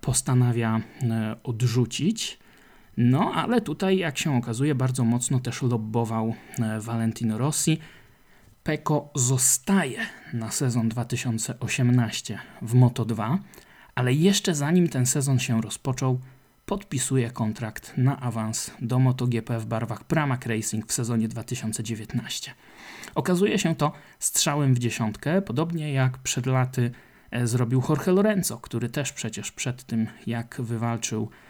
postanawia 0.00 0.80
odrzucić. 1.42 2.38
No, 2.96 3.32
ale 3.34 3.60
tutaj, 3.60 3.98
jak 3.98 4.18
się 4.18 4.36
okazuje, 4.36 4.74
bardzo 4.74 5.04
mocno 5.04 5.40
też 5.40 5.62
lobbował 5.62 6.34
Valentino 6.80 7.38
Rossi, 7.38 7.78
Peko 8.66 9.10
zostaje 9.14 9.98
na 10.32 10.50
sezon 10.50 10.88
2018 10.88 12.38
w 12.62 12.74
Moto2, 12.74 13.38
ale 13.94 14.12
jeszcze 14.12 14.54
zanim 14.54 14.88
ten 14.88 15.06
sezon 15.06 15.38
się 15.38 15.60
rozpoczął, 15.60 16.20
podpisuje 16.66 17.30
kontrakt 17.30 17.92
na 17.96 18.20
awans 18.20 18.70
do 18.80 18.98
MotoGP 18.98 19.58
w 19.58 19.66
barwach 19.66 20.04
Pramac 20.04 20.46
Racing 20.46 20.86
w 20.86 20.92
sezonie 20.92 21.28
2019. 21.28 22.54
Okazuje 23.14 23.58
się 23.58 23.74
to 23.74 23.92
strzałem 24.18 24.74
w 24.74 24.78
dziesiątkę, 24.78 25.42
podobnie 25.42 25.92
jak 25.92 26.18
przed 26.18 26.46
laty 26.46 26.90
e, 27.30 27.46
zrobił 27.46 27.82
Jorge 27.88 28.12
Lorenzo, 28.12 28.58
który 28.58 28.88
też 28.88 29.12
przecież 29.12 29.52
przed 29.52 29.84
tym, 29.84 30.06
jak 30.26 30.56
wywalczył 30.58 31.30
e, 31.30 31.45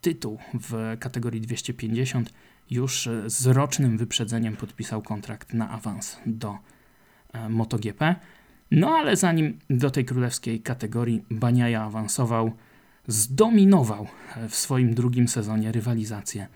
tytuł 0.00 0.38
w 0.54 0.96
kategorii 1.00 1.40
250, 1.40 2.32
już 2.70 3.06
e, 3.06 3.30
z 3.30 3.46
rocznym 3.46 3.98
wyprzedzeniem 3.98 4.56
podpisał 4.56 5.02
kontrakt 5.02 5.54
na 5.54 5.70
awans 5.70 6.16
do 6.26 6.58
e, 7.32 7.48
MotoGP. 7.48 8.16
No 8.70 8.88
ale 8.88 9.16
zanim 9.16 9.58
do 9.70 9.90
tej 9.90 10.04
królewskiej 10.04 10.60
kategorii 10.60 11.24
Baniaja 11.30 11.82
awansował, 11.82 12.52
zdominował 13.06 14.06
e, 14.36 14.48
w 14.48 14.56
swoim 14.56 14.94
drugim 14.94 15.28
sezonie 15.28 15.72
rywalizację 15.72 16.46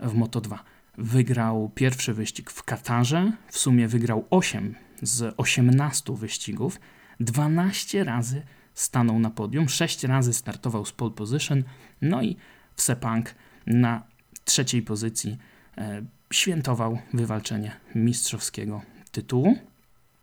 w 0.00 0.14
Moto2. 0.14 0.58
Wygrał 0.98 1.70
pierwszy 1.74 2.14
wyścig 2.14 2.50
w 2.50 2.62
Katarze, 2.62 3.32
w 3.48 3.58
sumie 3.58 3.88
wygrał 3.88 4.26
8 4.30 4.74
z 5.02 5.34
18 5.36 6.16
wyścigów, 6.16 6.80
12 7.20 8.04
razy 8.04 8.42
stanął 8.74 9.18
na 9.18 9.30
podium, 9.30 9.68
6 9.68 10.04
razy 10.04 10.32
startował 10.32 10.84
z 10.84 10.92
pole 10.92 11.10
position, 11.10 11.62
no 12.02 12.22
i 12.22 12.36
w 12.76 12.82
Sepang 12.82 13.34
na 13.66 14.02
trzeciej 14.44 14.82
pozycji 14.82 15.38
E, 15.80 16.02
świętował 16.32 16.98
wywalczenie 17.14 17.72
mistrzowskiego 17.94 18.82
tytułu. 19.12 19.56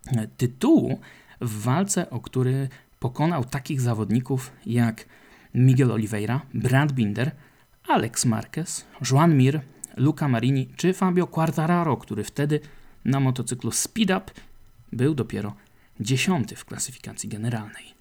E, 0.07 0.27
tytułu 0.27 0.99
w 1.41 1.61
walce, 1.61 2.09
o 2.09 2.19
który 2.19 2.69
pokonał 2.99 3.45
takich 3.45 3.81
zawodników 3.81 4.51
jak 4.65 5.05
Miguel 5.53 5.91
Oliveira, 5.91 6.41
Brad 6.53 6.91
Binder, 6.91 7.31
Alex 7.87 8.25
Marquez, 8.25 8.85
Juan 9.11 9.37
Mir, 9.37 9.61
Luca 9.97 10.27
Marini 10.27 10.67
czy 10.75 10.93
Fabio 10.93 11.27
Quartararo, 11.27 11.97
który 11.97 12.23
wtedy 12.23 12.59
na 13.05 13.19
motocyklu 13.19 13.71
Speed 13.71 14.17
Up 14.17 14.31
był 14.91 15.15
dopiero 15.15 15.55
dziesiąty 15.99 16.55
w 16.55 16.65
klasyfikacji 16.65 17.29
generalnej. 17.29 17.96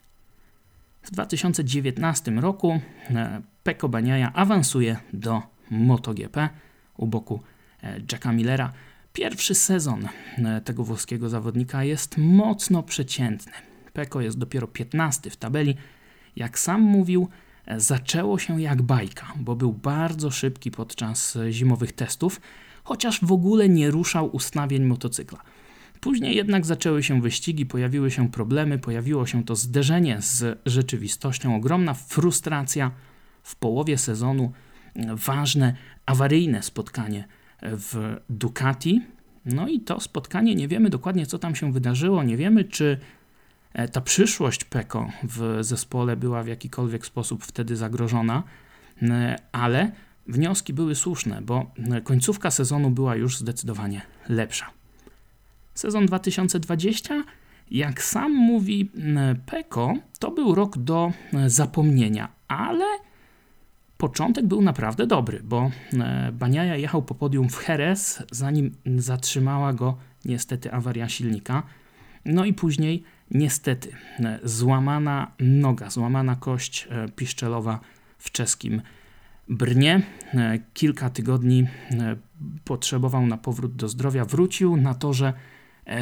W 1.07 1.11
2019 1.11 2.31
roku 2.31 2.81
e, 3.11 3.43
Peko 3.63 3.89
Baniaja 3.89 4.33
awansuje 4.33 4.97
do 5.13 5.43
MotoGP 5.71 6.49
u 6.97 7.07
boku 7.07 7.41
e, 7.83 8.01
Jacka 8.13 8.33
Millera. 8.33 8.73
Pierwszy 9.13 9.55
sezon 9.55 10.09
e, 10.39 10.61
tego 10.61 10.85
włoskiego 10.85 11.29
zawodnika 11.29 11.85
jest 11.85 12.19
mocno 12.19 12.83
przeciętny. 12.83 13.53
Peko 13.93 14.21
jest 14.21 14.39
dopiero 14.39 14.67
15 14.67 15.31
w 15.31 15.37
tabeli. 15.37 15.75
Jak 16.37 16.59
sam 16.59 16.81
mówił, 16.81 17.29
zaczęło 17.77 18.39
się 18.39 18.61
jak 18.63 18.83
bajka, 18.83 19.33
bo 19.37 19.57
był 19.57 19.73
bardzo 19.73 20.31
szybki 20.31 20.71
podczas 20.71 21.39
zimowych 21.51 21.93
testów, 21.93 22.41
chociaż 22.85 23.25
w 23.25 23.33
ogóle 23.33 23.69
nie 23.69 23.91
ruszał 23.91 24.37
ustawień 24.37 24.85
motocykla. 24.85 25.43
Później 26.07 26.37
jednak 26.37 26.67
zaczęły 26.67 27.03
się 27.03 27.21
wyścigi, 27.21 27.67
pojawiły 27.67 28.11
się 28.11 28.31
problemy, 28.31 28.79
pojawiło 28.79 29.27
się 29.27 29.45
to 29.45 29.57
zderzenie 29.57 30.17
z 30.21 30.59
rzeczywistością, 30.67 31.57
ogromna 31.57 31.95
frustracja. 31.95 32.91
W 33.43 33.57
połowie 33.57 33.99
sezonu 33.99 34.53
ważne, 35.27 35.75
awaryjne 36.07 36.63
spotkanie 36.63 37.25
w 37.63 38.17
Ducati. 38.31 39.03
No 39.45 39.69
i 39.69 39.81
to 39.81 40.01
spotkanie, 40.01 40.55
nie 40.55 40.69
wiemy 40.69 40.91
dokładnie, 40.91 41.27
co 41.27 41.39
tam 41.39 41.55
się 41.55 41.73
wydarzyło, 41.73 42.23
nie 42.23 42.37
wiemy, 42.37 42.65
czy 42.65 42.99
e, 43.73 43.89
ta 43.89 44.01
przyszłość 44.01 44.65
Peko 44.65 45.11
w 45.23 45.59
zespole 45.61 46.17
była 46.17 46.43
w 46.43 46.47
jakikolwiek 46.47 47.07
sposób 47.07 47.45
wtedy 47.45 47.77
zagrożona. 47.77 48.43
ale 49.53 49.93
wnioski 50.27 50.73
były 50.73 50.95
słuszne, 50.95 51.43
bo 51.43 51.71
końcówka 52.05 52.51
sezonu 52.51 52.91
była 52.91 53.17
już 53.17 53.39
zdecydowanie 53.39 54.03
lepsza. 54.29 54.77
Sezon 55.77 56.07
2020, 56.07 57.25
jak 57.71 58.03
sam 58.03 58.33
mówi 58.33 58.91
Peko, 59.47 59.95
to 60.19 60.31
był 60.31 60.55
rok 60.55 60.79
do 60.79 61.13
zapomnienia, 61.47 62.29
ale 62.49 62.85
początek 63.97 64.47
był 64.47 64.63
naprawdę 64.63 65.07
dobry, 65.07 65.41
bo 65.45 65.71
Baniaja 66.33 66.77
jechał 66.77 67.03
po 67.03 67.15
podium 67.15 67.49
w 67.49 67.69
Jerez, 67.69 68.23
zanim 68.31 68.75
zatrzymała 68.97 69.73
go 69.73 69.97
niestety 70.25 70.73
awaria 70.73 71.09
silnika. 71.09 71.63
No 72.25 72.45
i 72.45 72.53
później 72.55 73.03
niestety 73.31 73.93
złamana 74.45 75.31
noga, 75.41 75.91
złamana 75.91 76.37
kość 76.37 76.89
piszczelowa 77.17 77.81
w 78.19 78.31
czeskim 78.31 78.83
Brnie. 79.49 80.03
Kilka 80.75 81.11
tygodni 81.11 81.67
potrzebował 82.65 83.27
na 83.27 83.37
powrót 83.37 83.77
do 83.77 83.89
zdrowia. 83.89 84.25
Wrócił 84.25 84.77
na 84.77 84.95
torze 84.95 85.33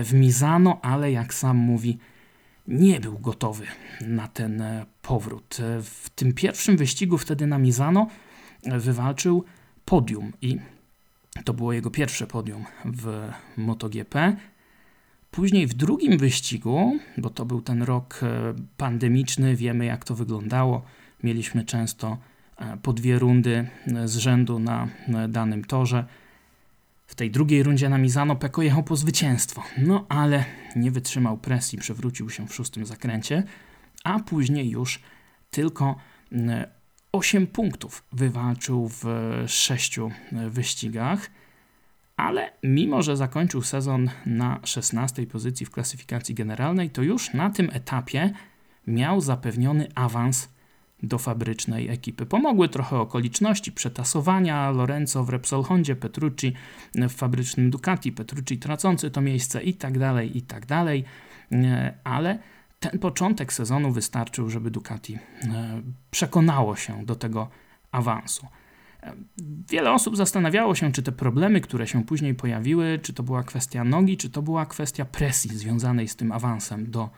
w 0.05 0.15
Mizano, 0.15 0.81
ale 0.83 1.13
jak 1.13 1.35
sam 1.35 1.57
mówi, 1.57 1.99
nie 2.69 3.01
był 3.01 3.19
gotowy 3.19 3.67
na 4.01 4.29
ten 4.29 4.63
powrót. 5.03 5.57
W 5.83 6.11
tym 6.11 6.33
pierwszym 6.33 6.77
wyścigu 6.77 7.19
wtedy 7.19 7.47
na 7.47 7.59
Mizano 7.59 8.07
wywalczył 8.67 9.45
podium 9.85 10.33
i 10.43 10.59
to 11.45 11.55
było 11.55 11.73
jego 11.73 11.91
pierwsze 11.91 12.27
podium 12.27 12.65
w 12.85 13.31
MotoGP. 13.57 14.37
Później 15.31 15.67
w 15.67 15.75
drugim 15.75 16.19
wyścigu, 16.19 16.99
bo 17.19 17.31
to 17.31 17.45
był 17.45 17.63
ten 17.63 17.83
rok 17.83 18.21
pandemiczny, 18.77 19.57
wiemy 19.57 19.85
jak 19.85 20.05
to 20.05 20.15
wyglądało. 20.15 20.83
Mieliśmy 21.23 21.65
często 21.65 22.19
po 22.83 22.93
dwie 22.93 23.19
rundy 23.19 23.69
z 24.05 24.17
rzędu 24.17 24.59
na 24.59 24.89
danym 25.29 25.65
torze. 25.65 26.05
W 27.07 27.15
tej 27.15 27.31
drugiej 27.31 27.63
rundzie 27.63 27.89
na 27.89 27.99
Mizano 27.99 28.37
Peko 28.37 28.63
jechał 28.63 28.83
po 28.83 28.97
zwycięstwo, 28.97 29.63
no 29.79 30.07
ale 30.09 30.45
nie 30.77 30.91
wytrzymał 30.91 31.39
presji, 31.39 31.79
przewrócił 31.79 32.31
się 32.31 32.49
w 32.49 32.55
szóstym 32.55 32.87
zakręcie, 32.87 33.43
a 34.05 34.21
później 34.21 34.71
już 34.71 35.01
tylko 35.51 35.97
8 37.13 37.47
punktów 37.47 38.05
wywalczył 38.13 38.89
w 38.89 39.05
sześciu 39.47 40.11
wyścigach, 40.51 41.31
ale 42.17 42.53
mimo, 42.63 43.03
że 43.03 43.17
zakończył 43.17 43.63
sezon 43.63 44.11
na 44.27 44.61
16 44.65 45.27
pozycji 45.27 45.67
w 45.67 45.71
klasyfikacji 45.71 46.35
generalnej, 46.35 46.91
to 46.91 47.03
już 47.03 47.35
na 47.35 47.51
tym 47.51 47.71
etapie 47.73 48.33
miał 48.87 49.21
zapewniony 49.21 49.89
awans 49.95 50.49
do 51.07 51.19
fabrycznej 51.19 51.89
ekipy. 51.89 52.27
Pomogły 52.27 52.69
trochę 52.69 52.99
okoliczności 52.99 53.73
przetasowania 53.73 54.71
Lorenzo 54.71 55.25
w 55.25 55.31
Repsol 55.31 55.63
Hondzie, 55.63 55.97
Petrucci 55.97 56.53
w 56.95 57.13
fabrycznym 57.13 57.71
Ducati, 57.71 58.13
Petrucci 58.13 58.59
tracący 58.59 59.11
to 59.11 59.21
miejsce 59.21 59.63
i 59.63 59.75
tak 59.75 59.99
dalej, 59.99 60.39
i 60.39 60.43
tak 60.43 60.67
dalej, 60.67 61.05
e, 61.53 61.95
ale 62.05 62.39
ten 62.81 62.99
początek 62.99 63.53
sezonu 63.53 63.93
wystarczył, 63.93 64.51
żeby 64.51 64.71
Ducati 64.71 65.15
e, 65.15 65.19
przekonało 66.11 66.77
się 66.77 67.05
do 67.05 67.15
tego 67.15 67.49
awansu. 67.93 68.47
E, 69.03 69.13
wiele 69.71 69.93
osób 69.93 70.17
zastanawiało 70.17 70.75
się, 70.75 70.93
czy 70.93 71.03
te 71.03 71.13
problemy, 71.13 71.61
które 71.61 71.87
się 71.87 72.05
później 72.05 72.35
pojawiły, 72.35 72.99
czy 73.03 73.13
to 73.13 73.23
była 73.23 73.43
kwestia 73.43 73.85
nogi, 73.85 74.17
czy 74.17 74.31
to 74.31 74.43
była 74.43 74.67
kwestia 74.67 75.05
presji 75.05 75.59
związanej 75.59 76.09
z 76.09 76.17
tym 76.17 76.33
awansem 76.33 76.91
do 76.91 77.11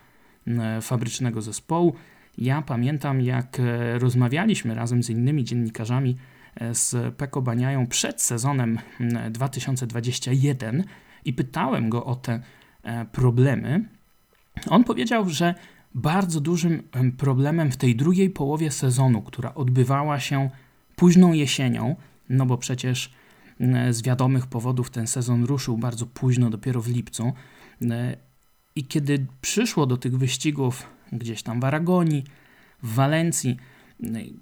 fabrycznego 0.81 1.43
zespołu. 1.43 1.97
Ja 2.39 2.63
pamiętam, 2.63 3.21
jak 3.21 3.61
e, 3.61 3.99
rozmawialiśmy 3.99 4.75
razem 4.75 5.03
z 5.03 5.11
innymi 5.11 5.45
dziennikarzami 5.45 6.17
e, 6.55 6.75
z 6.75 7.15
Peko 7.15 7.43
Baniają 7.43 7.87
przed 7.87 8.23
sezonem 8.23 8.79
2021 9.31 10.85
i 11.25 11.33
pytałem 11.33 11.89
go 11.89 12.05
o 12.05 12.15
te 12.15 12.41
e, 12.83 13.05
problemy. 13.05 13.85
On 14.71 14.85
powiedział, 14.85 15.29
że 15.29 15.55
bardzo 15.95 16.41
dużym 16.41 16.83
problemem 17.19 17.71
w 17.71 17.77
tej 17.77 17.97
drugiej 17.97 18.31
połowie 18.31 18.71
sezonu, 18.71 19.23
która 19.23 19.55
odbywała 19.55 20.21
się 20.21 20.51
późną 20.97 21.33
jesienią, 21.33 21.97
no 22.29 22.47
bo 22.47 22.59
przecież 22.59 23.13
z 23.91 24.03
wiadomych 24.03 24.47
powodów 24.47 24.91
ten 24.91 25.07
sezon 25.07 25.45
ruszył 25.45 25.79
bardzo 25.79 26.07
późno, 26.07 26.51
dopiero 26.51 26.83
w 26.83 26.89
lipcu. 26.89 27.33
I 28.77 28.85
kiedy 28.85 29.27
przyszło 29.41 29.87
do 29.87 29.97
tych 29.97 30.19
wyścigów 30.19 30.87
gdzieś 31.13 31.43
tam 31.43 31.61
w 31.61 31.65
Aragonii, 31.65 32.25
w 32.83 32.95
Walencji, 32.95 33.57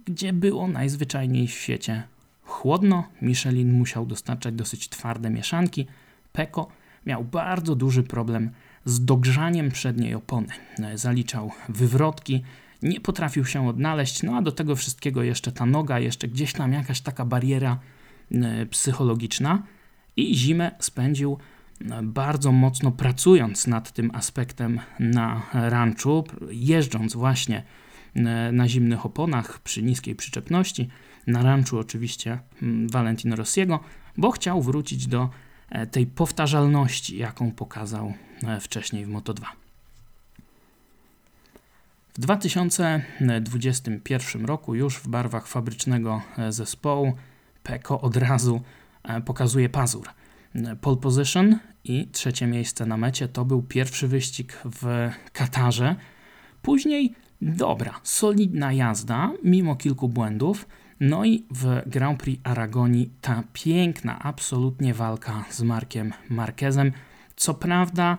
gdzie 0.05 0.33
było 0.33 0.69
najzwyczajniej 0.69 1.47
w 1.47 1.51
świecie 1.51 2.03
chłodno. 2.43 3.09
Michelin 3.23 3.73
musiał 3.73 4.07
dostarczać 4.07 4.55
dosyć 4.55 4.89
twarde 4.89 5.31
mieszanki. 5.31 5.87
Peko 6.33 6.69
miał 7.07 7.25
bardzo 7.25 7.75
duży 7.75 8.03
problem 8.03 8.51
z 8.85 9.05
dogrzaniem 9.05 9.71
przedniej 9.71 10.15
opony. 10.15 10.49
Zaliczał 10.95 11.51
wywrotki, 11.69 12.43
nie 12.83 13.01
potrafił 13.01 13.45
się 13.45 13.69
odnaleźć, 13.69 14.23
no 14.23 14.37
a 14.37 14.43
do 14.43 14.53
tego 14.53 14.77
wszystkiego 14.77 15.23
jeszcze 15.23 15.53
ta 15.53 15.67
noga, 15.67 15.99
jeszcze 15.99 16.29
gdzieś 16.29 16.53
tam 16.53 16.73
jakaś 16.73 17.01
taka 17.01 17.25
bariera 17.25 17.79
e, 18.33 18.67
psychologiczna 18.67 19.63
i 20.17 20.37
zimę 20.37 20.71
spędził 20.79 21.39
bardzo 22.03 22.53
mocno 22.53 22.93
pracując 22.93 23.67
nad 23.67 23.93
tym 23.93 24.11
aspektem 24.15 24.81
na 25.01 25.43
ranczu, 25.53 26.25
jeżdżąc 26.51 27.15
właśnie 27.15 27.63
na 28.53 28.69
zimnych 28.69 29.07
oponach 29.07 29.59
przy 29.59 29.83
niskiej 29.83 30.15
przyczepności, 30.15 30.89
na 31.27 31.43
ranczu 31.43 31.79
oczywiście 31.79 32.39
mm, 32.63 32.89
Valentino 32.89 33.37
Rossiego, 33.37 33.81
bo 34.17 34.31
chciał 34.31 34.63
wrócić 34.63 35.07
do 35.07 35.31
e, 35.71 35.87
tej 35.87 36.07
powtarzalności, 36.07 37.19
jaką 37.19 37.53
pokazał 37.53 38.15
e, 38.43 38.61
wcześniej 38.61 39.07
w 39.07 39.09
Moto2. 39.09 39.45
W 42.15 42.21
2021 42.21 44.45
roku, 44.45 44.75
już 44.75 44.97
w 44.97 45.09
barwach 45.09 45.47
fabrycznego 45.47 46.23
e, 46.39 46.53
zespołu, 46.53 47.13
Peko 47.63 48.01
od 48.01 48.17
razu 48.17 48.61
pokazuje 49.25 49.69
pazur– 49.69 50.09
pole 50.81 50.97
position 50.97 51.59
i 51.85 52.09
trzecie 52.09 52.47
miejsce 52.47 52.87
na 52.87 52.97
mecie. 52.97 53.29
To 53.29 53.45
był 53.45 53.63
pierwszy 53.63 54.09
wyścig 54.09 54.63
w 54.65 55.11
Katarze. 55.33 55.97
Później 56.63 57.15
dobra, 57.41 58.01
solidna 58.03 58.73
jazda, 58.73 59.31
mimo 59.45 59.77
kilku 59.77 60.09
błędów. 60.09 60.69
No 61.01 61.25
i 61.25 61.47
w 61.51 61.83
Grand 61.87 62.23
Prix 62.23 62.41
Aragonii 62.45 63.11
ta 63.21 63.43
piękna, 63.53 64.19
absolutnie 64.19 64.95
walka 64.95 65.45
z 65.51 65.63
Markiem 65.63 66.13
Marquezem. 66.31 66.93
Co 67.37 67.55
prawda, 67.55 68.19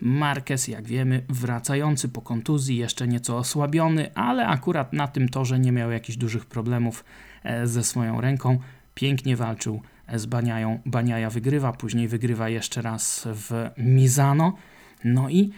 Marquez, 0.00 0.68
jak 0.68 0.86
wiemy, 0.86 1.24
wracający 1.28 2.08
po 2.08 2.22
kontuzji, 2.22 2.76
jeszcze 2.76 3.08
nieco 3.08 3.38
osłabiony, 3.38 4.14
ale 4.14 4.46
akurat 4.46 4.92
na 4.92 5.08
tym 5.08 5.28
torze 5.28 5.58
nie 5.58 5.72
miał 5.72 5.90
jakichś 5.90 6.18
dużych 6.18 6.46
problemów 6.46 7.04
e, 7.42 7.66
ze 7.66 7.84
swoją 7.84 8.20
ręką. 8.20 8.58
Pięknie 8.94 9.36
walczył 9.36 9.82
z 10.14 10.26
Baniają. 10.26 10.80
Baniaja 10.86 11.30
wygrywa, 11.30 11.72
później 11.72 12.08
wygrywa 12.08 12.48
jeszcze 12.48 12.82
raz 12.82 13.28
w 13.30 13.70
Mizano. 13.78 14.56
No 15.04 15.30
i 15.30 15.50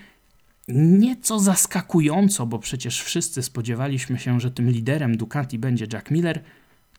nieco 0.69 1.39
zaskakująco, 1.39 2.47
bo 2.47 2.59
przecież 2.59 3.03
wszyscy 3.03 3.43
spodziewaliśmy 3.43 4.19
się, 4.19 4.41
że 4.41 4.51
tym 4.51 4.71
liderem 4.71 5.17
Ducati 5.17 5.59
będzie 5.59 5.87
Jack 5.93 6.11
Miller. 6.11 6.43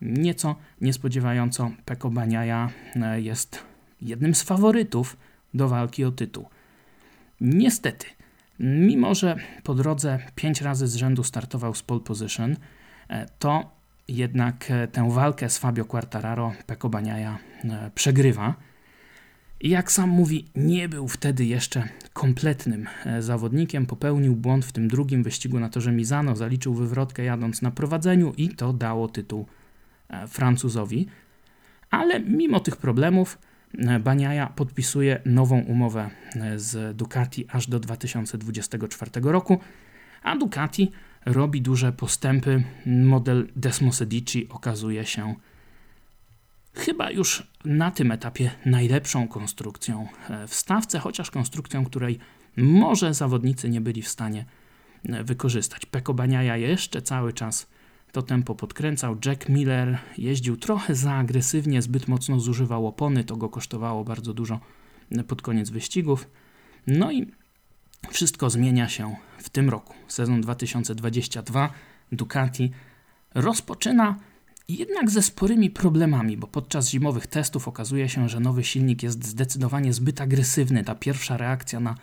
Nieco 0.02 0.56
niespodziewająco 0.82 1.72
Peko 1.86 2.10
Baniaja 2.10 2.70
e, 2.96 3.22
jest 3.22 3.64
jednym 4.02 4.36
z 4.36 4.42
faworytów 4.42 5.18
do 5.54 5.68
walki 5.68 6.06
o 6.06 6.12
tytuł. 6.12 6.46
Niestety, 7.42 8.06
mimo 8.60 9.16
że 9.16 9.36
po 9.64 9.74
drodze 9.74 10.20
pięć 10.36 10.62
razy 10.62 10.88
z 10.88 10.96
rzędu 10.96 11.24
startował 11.24 11.76
z 11.76 11.84
pole 11.84 12.02
position, 12.02 12.56
e, 13.10 13.26
to 13.40 13.77
jednak 14.08 14.72
e, 14.72 14.88
tę 14.88 15.12
walkę 15.12 15.50
z 15.50 15.58
Fabio 15.58 15.86
Quartararo 15.86 16.54
Peko 16.66 16.90
Baniaja 16.90 17.38
e, 17.64 17.92
przegrywa. 17.96 18.56
Jak 19.62 19.92
sam 19.92 20.10
mówi, 20.10 20.46
nie 20.56 20.90
był 20.90 21.08
wtedy 21.08 21.46
jeszcze 21.46 21.90
kompletnym 22.14 22.88
e, 23.06 23.22
zawodnikiem. 23.22 23.86
Popełnił 23.86 24.36
błąd 24.36 24.66
w 24.66 24.72
tym 24.72 24.88
drugim 24.88 25.24
wyścigu 25.24 25.60
na 25.60 25.70
torze 25.70 25.92
Mizano, 25.92 26.36
zaliczył 26.36 26.74
wywrotkę 26.74 27.24
jadąc 27.24 27.62
na 27.62 27.72
prowadzeniu 27.72 28.34
i 28.38 28.50
to 28.50 28.74
dało 28.74 29.08
tytuł 29.08 29.46
Francuzowi. 30.28 31.08
Ale 31.90 32.20
mimo 32.20 32.60
tych 32.60 32.78
problemów 32.78 33.38
Baniaja 34.04 34.48
podpisuje 34.48 35.22
nową 35.26 35.60
umowę 35.60 36.10
z 36.56 36.98
Ducati 36.98 37.46
aż 37.50 37.68
do 37.68 37.80
2024 37.80 39.12
roku, 39.24 39.60
a 40.24 40.36
Ducati 40.38 40.92
robi 41.28 41.62
duże 41.62 41.92
postępy. 41.92 42.64
Model 42.86 43.48
Desmos 43.56 44.02
Edici 44.02 44.50
okazuje 44.50 45.06
się 45.06 45.36
chyba 46.74 47.12
już 47.12 47.48
na 47.66 47.92
tym 47.92 48.12
etapie 48.12 48.52
najlepszą 48.66 49.28
konstrukcją 49.28 50.08
e, 50.30 50.48
w 50.48 50.54
stawce, 50.54 51.00
chociaż 51.00 51.32
konstrukcją, 51.32 51.86
której 51.86 52.20
może 52.58 53.14
zawodnicy 53.14 53.70
nie 53.70 53.82
byli 53.82 54.02
w 54.02 54.08
stanie 54.08 54.46
e, 55.10 55.24
wykorzystać. 55.24 55.86
Peko 55.86 56.14
Baniaja 56.14 56.58
jeszcze 56.58 57.02
cały 57.02 57.34
czas 57.34 57.68
to 58.12 58.22
tempo 58.22 58.56
podkręcał. 58.56 59.18
Jack 59.26 59.50
Miller 59.50 59.98
jeździł 60.18 60.58
trochę 60.58 60.96
za 60.96 61.14
agresywnie, 61.14 61.82
zbyt 61.82 62.08
mocno 62.08 62.40
zużywał 62.40 62.88
opony, 62.88 63.24
to 63.24 63.36
go 63.36 63.50
kosztowało 63.50 64.04
bardzo 64.04 64.34
dużo 64.34 64.60
pod 65.28 65.42
koniec 65.42 65.70
wyścigów. 65.70 66.28
No 66.88 67.12
i 67.12 67.32
wszystko 68.10 68.50
zmienia 68.50 68.90
się 68.90 69.16
w 69.38 69.50
tym 69.50 69.70
roku. 69.70 69.94
Sezon 70.08 70.42
2022 70.42 71.70
Ducati 72.12 72.72
rozpoczyna 73.36 74.16
jednak 74.70 75.10
ze 75.10 75.22
sporymi 75.22 75.70
problemami, 75.70 76.38
bo 76.38 76.48
podczas 76.48 76.90
zimowych 76.90 77.28
testów 77.28 77.68
okazuje 77.68 78.10
się, 78.10 78.30
że 78.30 78.40
nowy 78.40 78.64
silnik 78.64 79.04
jest 79.04 79.26
zdecydowanie 79.26 79.94
zbyt 79.94 80.22
agresywny. 80.22 80.84
Ta 80.84 80.96
pierwsza 80.96 81.38
reakcja 81.38 81.80
na 81.80 81.96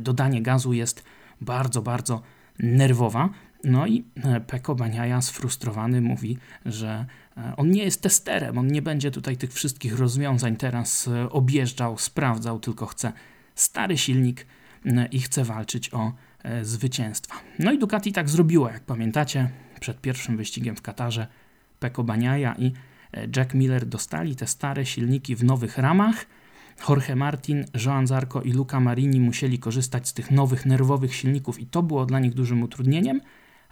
dodanie 0.00 0.42
gazu 0.42 0.72
jest 0.72 1.04
bardzo, 1.40 1.82
bardzo 1.82 2.22
nerwowa. 2.58 3.28
No 3.64 3.86
i 3.86 4.04
e, 4.24 4.40
Peko 4.40 4.74
Baniaja 4.74 5.22
sfrustrowany 5.22 6.00
mówi, 6.00 6.38
że 6.64 7.06
e, 7.36 7.52
on 7.56 7.70
nie 7.70 7.84
jest 7.84 8.02
testerem, 8.02 8.58
on 8.58 8.66
nie 8.66 8.82
będzie 8.82 9.10
tutaj 9.10 9.36
tych 9.36 9.52
wszystkich 9.52 9.98
rozwiązań 9.98 10.56
teraz 10.56 11.08
e, 11.08 11.30
objeżdżał, 11.30 11.98
sprawdzał, 11.98 12.60
tylko 12.60 12.86
chce 12.86 13.12
stary 13.54 13.98
silnik 13.98 14.46
i 15.10 15.20
chce 15.20 15.44
walczyć 15.44 15.94
o 15.94 16.12
zwycięstwa. 16.62 17.34
No 17.58 17.72
i 17.72 17.78
Ducati 17.78 18.12
tak 18.12 18.28
zrobiło, 18.28 18.68
jak 18.68 18.84
pamiętacie, 18.84 19.50
przed 19.80 20.00
pierwszym 20.00 20.36
wyścigiem 20.36 20.76
w 20.76 20.82
Katarze 20.82 21.26
Peko 21.80 22.04
Baniaja 22.04 22.54
i 22.58 22.72
Jack 23.36 23.54
Miller 23.54 23.86
dostali 23.86 24.36
te 24.36 24.46
stare 24.46 24.86
silniki 24.86 25.36
w 25.36 25.44
nowych 25.44 25.78
ramach. 25.78 26.26
Jorge 26.88 27.16
Martin, 27.16 27.64
Joan 27.86 28.06
Zarco 28.06 28.42
i 28.42 28.52
Luca 28.52 28.80
Marini 28.80 29.20
musieli 29.20 29.58
korzystać 29.58 30.08
z 30.08 30.12
tych 30.12 30.30
nowych 30.30 30.66
nerwowych 30.66 31.14
silników 31.14 31.60
i 31.60 31.66
to 31.66 31.82
było 31.82 32.06
dla 32.06 32.20
nich 32.20 32.34
dużym 32.34 32.62
utrudnieniem 32.62 33.20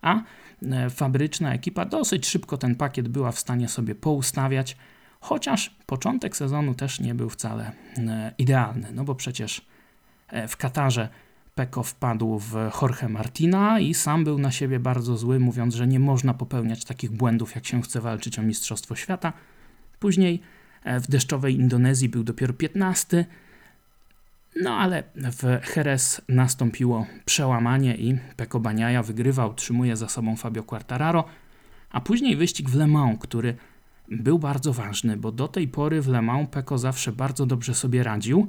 a 0.04 0.22
e, 0.62 0.90
fabryczna 0.90 1.54
ekipa 1.54 1.84
dosyć 1.84 2.26
szybko 2.26 2.56
ten 2.56 2.74
pakiet 2.74 3.08
była 3.08 3.32
w 3.32 3.38
stanie 3.38 3.68
sobie 3.68 3.94
poustawiać, 3.94 4.76
chociaż 5.20 5.76
początek 5.86 6.36
sezonu 6.36 6.74
też 6.74 7.00
nie 7.00 7.14
był 7.14 7.30
wcale 7.30 7.72
e, 7.98 8.34
idealny, 8.38 8.88
no 8.94 9.04
bo 9.04 9.14
przecież 9.14 9.58
e, 9.58 9.62
w 10.48 10.56
Katarze 10.56 11.08
Peko 11.54 11.82
wpadł 11.82 12.38
w 12.38 12.54
Jorge 12.82 13.08
Martina 13.08 13.80
i 13.80 13.94
sam 13.94 14.24
był 14.24 14.38
na 14.38 14.50
siebie 14.50 14.80
bardzo 14.80 15.16
zły, 15.16 15.40
mówiąc, 15.40 15.74
że 15.74 15.86
nie 15.86 16.00
można 16.00 16.34
popełniać 16.34 16.84
takich 16.84 17.10
błędów, 17.10 17.54
jak 17.54 17.66
się 17.66 17.82
chce 17.82 18.00
walczyć 18.00 18.38
o 18.38 18.42
Mistrzostwo 18.42 18.96
Świata. 18.96 19.32
Później 20.00 20.42
w 20.84 21.10
deszczowej 21.10 21.54
Indonezji 21.54 22.08
był 22.08 22.24
dopiero 22.24 22.54
15, 22.54 23.24
no 24.62 24.70
ale 24.70 25.02
w 25.16 25.60
Jerez 25.76 26.20
nastąpiło 26.28 27.06
przełamanie 27.24 27.96
i 27.96 28.18
Peko 28.36 28.60
Baniaja 28.60 29.02
wygrywał, 29.02 29.50
utrzymuje 29.50 29.96
za 29.96 30.08
sobą 30.08 30.36
Fabio 30.36 30.62
Quartararo, 30.62 31.24
a 31.90 32.00
później 32.00 32.36
wyścig 32.36 32.70
w 32.70 32.74
Le 32.74 32.86
Mans, 32.86 33.18
który 33.20 33.56
był 34.08 34.38
bardzo 34.38 34.72
ważny, 34.72 35.16
bo 35.16 35.32
do 35.32 35.48
tej 35.48 35.68
pory 35.68 36.02
w 36.02 36.08
Le 36.08 36.22
Mans 36.22 36.50
Peko 36.50 36.78
zawsze 36.78 37.12
bardzo 37.12 37.46
dobrze 37.46 37.74
sobie 37.74 38.02
radził, 38.02 38.48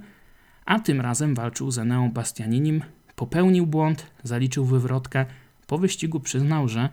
a 0.66 0.80
tym 0.80 1.02
razem 1.02 1.36
walczył 1.36 1.72
z 1.72 1.78
Eneą 1.78 2.12
Bastianinim, 2.12 2.84
popełnił 3.16 3.68
błąd, 3.68 4.06
zaliczył 4.24 4.66
wywrotkę, 4.66 5.26
po 5.68 5.78
wyścigu 5.78 6.20
przyznał, 6.20 6.68
że 6.68 6.90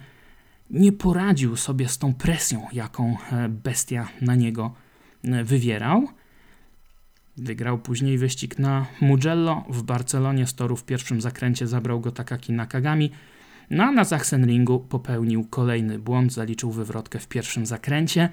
nie 0.71 0.93
poradził 0.93 1.57
sobie 1.57 1.89
z 1.89 1.99
tą 1.99 2.15
presją, 2.15 2.67
jaką 2.73 3.17
e, 3.33 3.49
bestia 3.49 4.09
na 4.21 4.35
niego 4.35 4.75
e, 5.25 5.45
wywierał– 5.45 6.09
Wygrał 7.37 7.79
później 7.79 8.19
wyścig 8.19 8.59
na 8.59 8.87
Mugello. 9.01 9.65
W 9.69 9.83
Barcelonie 9.83 10.47
z 10.47 10.55
toru 10.55 10.77
w 10.77 10.85
pierwszym 10.85 11.21
zakręcie 11.21 11.67
zabrał 11.67 12.01
go 12.01 12.11
Takaki 12.11 12.53
Nakagami. 12.53 13.11
No 13.71 13.85
a 13.85 13.93
na 13.93 14.05
Sachsenringu 14.05 14.81
popełnił 14.81 15.45
kolejny 15.45 15.99
błąd, 15.99 16.33
zaliczył 16.33 16.73
wywrotkę 16.73 17.19
w 17.19 17.29
pierwszym 17.29 17.67
zakręcie. 17.67 18.29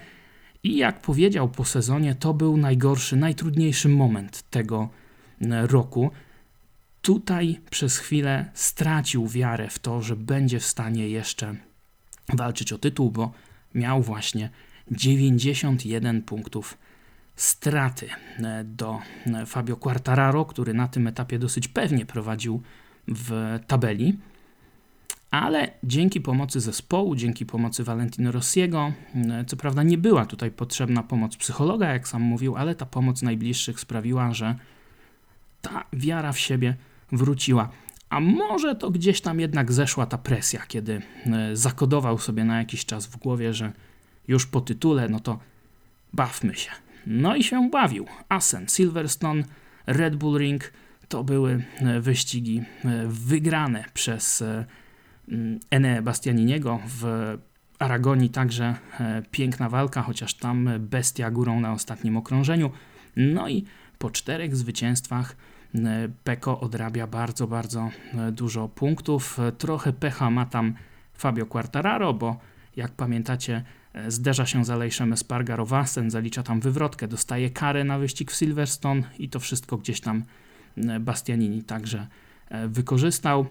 I 0.63 0.77
jak 0.77 1.01
powiedział 1.01 1.49
po 1.49 1.65
sezonie, 1.65 2.15
to 2.15 2.33
był 2.33 2.57
najgorszy, 2.57 3.15
najtrudniejszy 3.15 3.89
moment 3.89 4.43
tego 4.49 4.89
roku. 5.41 6.11
Tutaj 7.01 7.59
przez 7.69 7.97
chwilę 7.97 8.51
stracił 8.53 9.27
wiarę 9.27 9.69
w 9.69 9.79
to, 9.79 10.01
że 10.01 10.15
będzie 10.15 10.59
w 10.59 10.65
stanie 10.65 11.09
jeszcze 11.09 11.55
walczyć 12.33 12.73
o 12.73 12.77
tytuł, 12.77 13.11
bo 13.11 13.31
miał 13.73 14.01
właśnie 14.01 14.49
91 14.91 16.21
punktów 16.21 16.77
straty 17.35 18.09
e, 18.43 18.63
do 18.63 18.99
e, 19.25 19.45
Fabio 19.45 19.75
Quartararo, 19.75 20.45
który 20.45 20.73
na 20.73 20.87
tym 20.87 21.07
etapie 21.07 21.39
dosyć 21.39 21.67
pewnie 21.67 22.05
prowadził 22.05 22.61
w 23.07 23.59
tabeli. 23.67 24.19
Ale 25.31 25.71
dzięki 25.83 26.21
pomocy 26.21 26.59
zespołu, 26.59 27.15
dzięki 27.15 27.45
pomocy 27.45 27.83
Valentino 27.83 28.31
Rossiego, 28.31 28.91
e, 29.15 29.45
co 29.45 29.57
prawda 29.57 29.83
nie 29.83 29.97
była 29.97 30.25
tutaj 30.25 30.51
potrzebna 30.51 31.03
pomoc 31.03 31.37
psychologa, 31.37 31.89
jak 31.89 32.07
sam 32.07 32.21
mówił, 32.21 32.55
ale 32.55 32.75
ta 32.75 32.85
pomoc 32.85 33.21
najbliższych 33.21 33.79
sprawiła, 33.79 34.33
że 34.33 34.55
ta 35.61 35.83
wiara 35.93 36.31
w 36.31 36.39
siebie 36.39 36.75
wróciła. 37.11 37.69
A 38.09 38.19
może 38.19 38.75
to 38.75 38.91
gdzieś 38.91 39.21
tam 39.21 39.39
jednak 39.39 39.71
zeszła 39.71 40.05
ta 40.05 40.17
presja, 40.17 40.65
kiedy 40.67 41.01
zakodował 41.53 42.17
sobie 42.17 42.43
na 42.43 42.57
jakiś 42.57 42.85
czas 42.85 43.07
w 43.07 43.17
głowie, 43.17 43.53
że 43.53 43.71
już 44.27 44.45
po 44.45 44.61
tytule, 44.61 45.09
no 45.09 45.19
to 45.19 45.39
bawmy 46.13 46.55
się. 46.55 46.71
No 47.07 47.35
i 47.35 47.43
się 47.43 47.69
bawił. 47.69 48.05
Assen, 48.29 48.67
Silverstone, 48.67 49.43
Red 49.87 50.15
Bull 50.15 50.39
Ring 50.39 50.71
to 51.07 51.23
były 51.23 51.63
e, 51.79 51.99
wyścigi 51.99 52.61
e, 52.85 53.07
wygrane 53.07 53.85
przez 53.93 54.41
e, 54.41 54.65
mm, 55.29 55.59
Ene 55.71 56.01
Bastianiniego. 56.01 56.79
W 56.87 57.37
Aragonii 57.79 58.29
także 58.29 58.75
piękna 59.31 59.69
walka, 59.69 60.01
chociaż 60.01 60.33
tam 60.33 60.69
bestia 60.79 61.31
górą 61.31 61.59
na 61.59 61.73
ostatnim 61.73 62.17
okrążeniu. 62.17 62.71
No 63.15 63.49
i 63.49 63.65
po 63.99 64.09
czterech 64.09 64.55
zwycięstwach 64.55 65.35
Peko 66.23 66.59
odrabia 66.59 67.07
bardzo, 67.07 67.47
bardzo 67.47 67.89
dużo 68.31 68.67
punktów. 68.67 69.37
Trochę 69.57 69.93
pecha 69.93 70.29
ma 70.29 70.45
tam 70.45 70.73
Fabio 71.13 71.45
Quartararo, 71.45 72.13
bo 72.13 72.37
jak 72.75 72.91
pamiętacie, 72.91 73.63
E, 73.93 74.11
zderza 74.11 74.45
się 74.45 74.65
z 74.65 74.69
Alejszem 74.69 75.13
Espargarowasen, 75.13 76.11
zalicza 76.11 76.43
tam 76.43 76.59
wywrotkę, 76.59 77.07
dostaje 77.07 77.49
karę 77.49 77.83
na 77.83 77.99
wyścig 77.99 78.31
w 78.31 78.35
Silverstone 78.35 79.03
i 79.19 79.29
to 79.29 79.39
wszystko 79.39 79.77
gdzieś 79.77 80.01
tam 80.01 80.23
e, 80.77 80.99
Bastianini 80.99 81.63
także 81.63 82.07
e, 82.49 82.67
wykorzystał. 82.67 83.45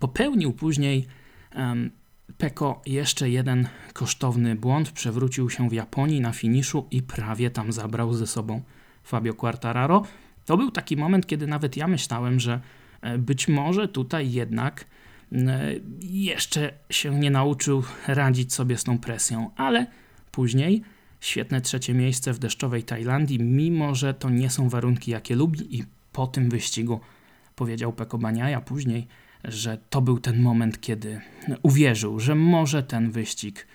Popełnił 0.00 0.52
później 0.52 1.06
Peko 2.38 2.82
jeszcze 2.86 3.30
jeden 3.30 3.68
kosztowny 3.92 4.54
błąd, 4.56 4.90
przewrócił 4.90 5.50
się 5.50 5.68
w 5.68 5.72
Japonii 5.72 6.20
na 6.20 6.32
finiszu 6.32 6.86
i 6.90 7.02
prawie 7.02 7.50
tam 7.50 7.72
zabrał 7.72 8.14
ze 8.14 8.26
sobą 8.26 8.62
Fabio 9.02 9.34
Quartararo. 9.34 10.02
To 10.44 10.56
był 10.56 10.70
taki 10.70 10.96
moment, 10.96 11.26
kiedy 11.26 11.46
nawet 11.46 11.76
ja 11.76 11.86
myślałem, 11.86 12.40
że 12.40 12.60
być 13.18 13.48
może 13.48 13.88
tutaj 13.88 14.32
jednak 14.32 14.84
E, 15.32 15.74
jeszcze 16.00 16.72
się 16.90 17.20
nie 17.20 17.30
nauczył 17.30 17.82
radzić 18.06 18.54
sobie 18.54 18.78
z 18.78 18.84
tą 18.84 18.98
presją, 18.98 19.50
ale 19.56 19.86
później 20.30 20.82
świetne 21.20 21.60
trzecie 21.60 21.94
miejsce 21.94 22.32
w 22.32 22.38
deszczowej 22.38 22.82
Tajlandii, 22.82 23.38
mimo 23.38 23.94
że 23.94 24.14
to 24.14 24.30
nie 24.30 24.50
są 24.50 24.68
warunki, 24.68 25.10
jakie 25.10 25.36
lubi 25.36 25.78
i 25.78 25.84
po 26.12 26.26
tym 26.26 26.50
wyścigu 26.50 27.00
powiedział 27.56 27.92
Peko 27.92 28.18
Baniaja 28.18 28.60
później, 28.60 29.06
że 29.44 29.78
to 29.90 30.00
był 30.02 30.18
ten 30.18 30.42
moment, 30.42 30.80
kiedy 30.80 31.20
uwierzył, 31.62 32.20
że 32.20 32.34
może 32.34 32.82
ten 32.82 33.10
wyścig 33.10 33.66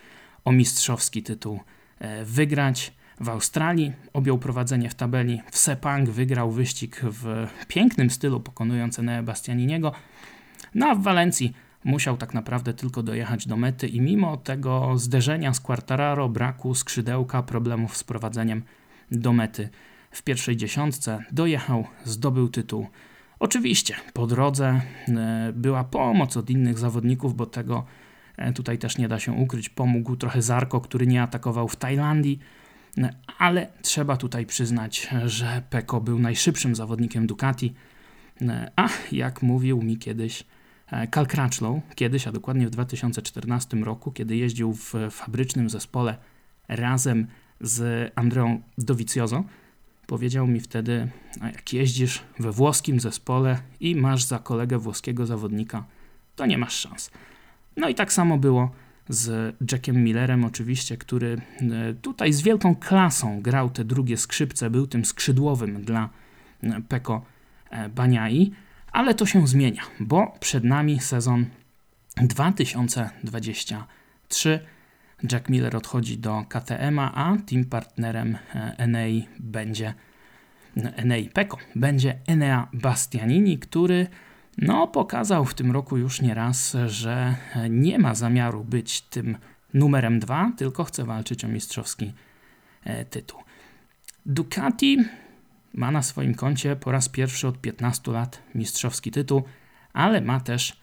o 0.44 0.52
mistrzowski 0.52 1.22
tytuł 1.22 1.60
e, 1.98 2.24
wygrać. 2.24 2.92
W 3.20 3.28
Australii. 3.28 3.92
Objął 4.12 4.38
prowadzenie 4.38 4.90
w 4.90 4.94
tabeli, 4.94 5.42
w 5.50 5.58
Sepang 5.58 6.10
wygrał 6.10 6.50
wyścig 6.50 7.00
w 7.02 7.46
pięknym 7.68 8.10
stylu, 8.10 8.40
pokonując 8.40 8.98
Enea 8.98 9.22
Bastianiniego, 9.22 9.92
no 10.74 10.86
a 10.86 10.94
w 10.94 11.02
Walencji 11.02 11.54
musiał 11.84 12.16
tak 12.16 12.34
naprawdę 12.34 12.74
tylko 12.74 13.02
dojechać 13.02 13.46
do 13.46 13.56
mety 13.56 13.88
i 13.88 14.00
mimo 14.00 14.36
tego 14.36 14.98
zderzenia 14.98 15.54
z 15.54 15.60
Quartararo, 15.60 16.28
braku 16.28 16.74
skrzydełka, 16.74 17.42
problemów 17.42 17.96
z 17.96 18.04
prowadzeniem 18.04 18.62
do 19.10 19.32
mety. 19.32 19.68
W 20.10 20.22
pierwszej 20.22 20.56
dziesiątce 20.56 21.24
dojechał, 21.32 21.86
zdobył 22.04 22.48
tytuł. 22.48 22.86
Oczywiście 23.38 23.94
po 24.12 24.26
drodze 24.26 24.80
e, 25.08 25.52
była 25.52 25.84
pomoc 25.84 26.36
od 26.36 26.50
innych 26.50 26.78
zawodników, 26.78 27.34
bo 27.34 27.46
tego 27.46 27.84
e, 28.36 28.52
tutaj 28.52 28.78
też 28.78 28.98
nie 28.98 29.08
da 29.08 29.18
się 29.18 29.32
ukryć. 29.32 29.68
Pomógł 29.68 30.16
trochę 30.16 30.42
Zarko, 30.42 30.80
który 30.80 31.06
nie 31.06 31.22
atakował 31.22 31.68
w 31.68 31.76
Tajlandii, 31.76 32.38
ale 33.38 33.66
trzeba 33.82 34.16
tutaj 34.16 34.46
przyznać, 34.46 35.08
że 35.26 35.62
Peko 35.70 36.00
był 36.00 36.18
najszybszym 36.18 36.74
zawodnikiem 36.74 37.26
Ducati. 37.26 37.74
A 38.76 38.88
jak 39.12 39.42
mówił 39.42 39.82
mi 39.82 39.98
kiedyś 39.98 40.44
Cal 41.10 41.24
e, 41.24 41.26
Crutchlow 41.26 41.80
kiedyś, 41.94 42.26
a 42.26 42.32
dokładnie 42.32 42.66
w 42.66 42.70
2014 42.70 43.76
roku, 43.76 44.12
kiedy 44.12 44.36
jeździł 44.36 44.72
w 44.72 44.94
fabrycznym 45.10 45.70
zespole 45.70 46.16
razem 46.68 47.26
z 47.60 48.12
Andreą 48.14 48.62
Dovizioso, 48.78 49.44
powiedział 50.06 50.46
mi 50.46 50.60
wtedy, 50.60 51.08
jak 51.42 51.72
jeździsz 51.72 52.22
we 52.38 52.52
włoskim 52.52 53.00
zespole 53.00 53.58
i 53.80 53.96
masz 53.96 54.24
za 54.24 54.38
kolegę 54.38 54.78
włoskiego 54.78 55.26
zawodnika, 55.26 55.84
to 56.36 56.46
nie 56.46 56.58
masz 56.58 56.74
szans. 56.74 57.10
No 57.76 57.88
i 57.88 57.94
tak 57.94 58.12
samo 58.12 58.38
było 58.38 58.70
z 59.08 59.56
Jackiem 59.72 60.04
Millerem 60.04 60.44
oczywiście, 60.44 60.96
który 60.96 61.40
tutaj 62.02 62.32
z 62.32 62.42
wielką 62.42 62.76
klasą 62.76 63.42
grał 63.42 63.70
te 63.70 63.84
drugie 63.84 64.16
skrzypce, 64.16 64.70
był 64.70 64.86
tym 64.86 65.04
skrzydłowym 65.04 65.84
dla 65.84 66.08
Peko 66.88 67.24
Baniai, 67.94 68.52
ale 68.92 69.14
to 69.14 69.26
się 69.26 69.46
zmienia, 69.46 69.82
bo 70.00 70.34
przed 70.40 70.64
nami 70.64 71.00
sezon 71.00 71.46
2023. 72.16 74.60
Jack 75.32 75.48
Miller 75.48 75.76
odchodzi 75.76 76.18
do 76.18 76.44
KTM, 76.48 76.98
a 76.98 77.36
team 77.46 77.64
partnerem 77.64 78.38
NA 78.88 79.06
będzie 79.40 79.94
Enei 80.96 81.28
Peko 81.28 81.58
będzie 81.74 82.18
Enea 82.26 82.68
Bastianini, 82.72 83.58
który 83.58 84.06
no, 84.58 84.86
pokazał 84.86 85.44
w 85.44 85.54
tym 85.54 85.72
roku 85.72 85.96
już 85.96 86.20
nieraz, 86.20 86.76
że 86.86 87.36
nie 87.70 87.98
ma 87.98 88.14
zamiaru 88.14 88.64
być 88.64 89.00
tym 89.00 89.36
numerem 89.74 90.18
dwa, 90.18 90.52
tylko 90.56 90.84
chce 90.84 91.04
walczyć 91.04 91.44
o 91.44 91.48
mistrzowski 91.48 92.12
e, 92.84 93.04
tytuł. 93.04 93.40
Ducati 94.26 94.98
ma 95.74 95.90
na 95.90 96.02
swoim 96.02 96.34
koncie 96.34 96.76
po 96.76 96.92
raz 96.92 97.08
pierwszy 97.08 97.48
od 97.48 97.60
15 97.60 98.12
lat 98.12 98.42
mistrzowski 98.54 99.10
tytuł, 99.10 99.42
ale 99.92 100.20
ma 100.20 100.40
też 100.40 100.80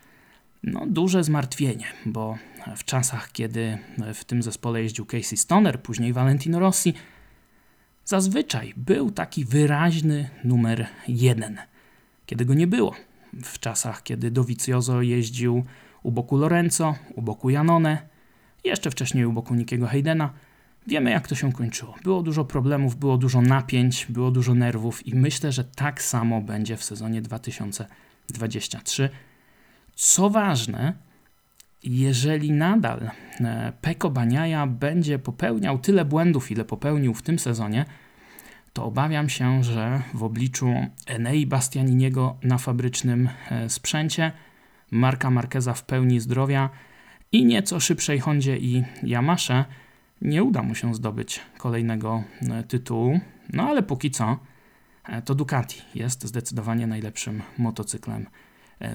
no, 0.63 0.85
duże 0.87 1.23
zmartwienie, 1.23 1.85
bo 2.05 2.37
w 2.75 2.83
czasach, 2.83 3.31
kiedy 3.31 3.77
w 4.13 4.23
tym 4.23 4.43
zespole 4.43 4.81
jeździł 4.81 5.05
Casey 5.05 5.37
Stoner, 5.37 5.81
później 5.81 6.13
Valentino 6.13 6.59
Rossi, 6.59 6.93
Zazwyczaj 8.05 8.73
był 8.77 9.11
taki 9.11 9.45
wyraźny 9.45 10.29
numer 10.43 10.87
jeden, 11.07 11.57
kiedy 12.25 12.45
go 12.45 12.53
nie 12.53 12.67
było. 12.67 12.95
W 13.43 13.59
czasach, 13.59 14.03
kiedy 14.03 14.31
Dovizioso 14.31 15.01
jeździł 15.01 15.63
u 16.03 16.11
boku 16.11 16.37
Lorenzo, 16.37 16.95
u 17.15 17.21
boku 17.21 17.49
Janone, 17.49 17.97
jeszcze 18.63 18.91
wcześniej 18.91 19.25
u 19.25 19.33
boku 19.33 19.55
Nikiego 19.55 19.87
Haydena, 19.87 20.33
wiemy 20.87 21.11
jak 21.11 21.27
to 21.27 21.35
się 21.35 21.51
kończyło. 21.51 21.95
Było 22.03 22.23
dużo 22.23 22.45
problemów, 22.45 22.95
było 22.95 23.17
dużo 23.17 23.41
napięć, 23.41 24.05
było 24.09 24.31
dużo 24.31 24.53
nerwów 24.55 25.07
i 25.07 25.15
myślę, 25.15 25.51
że 25.51 25.63
tak 25.63 26.01
samo 26.01 26.41
będzie 26.41 26.77
w 26.77 26.83
sezonie 26.83 27.21
2023. 27.21 29.09
Co 29.95 30.29
ważne, 30.29 30.93
jeżeli 31.83 32.51
nadal 32.51 33.11
e, 33.39 33.73
Peko 33.81 34.09
Baniaja 34.09 34.67
będzie 34.67 35.19
popełniał 35.19 35.79
tyle 35.79 36.05
błędów, 36.05 36.51
ile 36.51 36.65
popełnił 36.65 37.13
w 37.13 37.21
tym 37.21 37.39
sezonie, 37.39 37.85
to 38.73 38.85
obawiam 38.85 39.29
się, 39.29 39.63
że 39.63 40.01
w 40.13 40.23
obliczu 40.23 40.73
Enei 41.07 41.47
Bastianiniego 41.47 42.37
na 42.43 42.57
fabrycznym 42.57 43.29
e, 43.51 43.69
sprzęcie, 43.69 44.31
Marka 44.91 45.29
Markeza 45.29 45.73
w 45.73 45.83
pełni 45.83 46.19
zdrowia 46.19 46.69
i 47.31 47.45
nieco 47.45 47.79
szybszej 47.79 48.19
Hondzie 48.19 48.57
i 48.57 48.83
Yamasze 49.03 49.65
nie 50.21 50.43
uda 50.43 50.63
mu 50.63 50.75
się 50.75 50.95
zdobyć 50.95 51.39
kolejnego 51.57 52.23
e, 52.41 52.63
tytułu. 52.63 53.19
No 53.53 53.63
ale 53.63 53.83
póki 53.83 54.11
co 54.11 54.39
to 55.25 55.35
Ducati 55.35 55.81
jest 55.95 56.27
zdecydowanie 56.27 56.87
najlepszym 56.87 57.41
motocyklem 57.57 58.27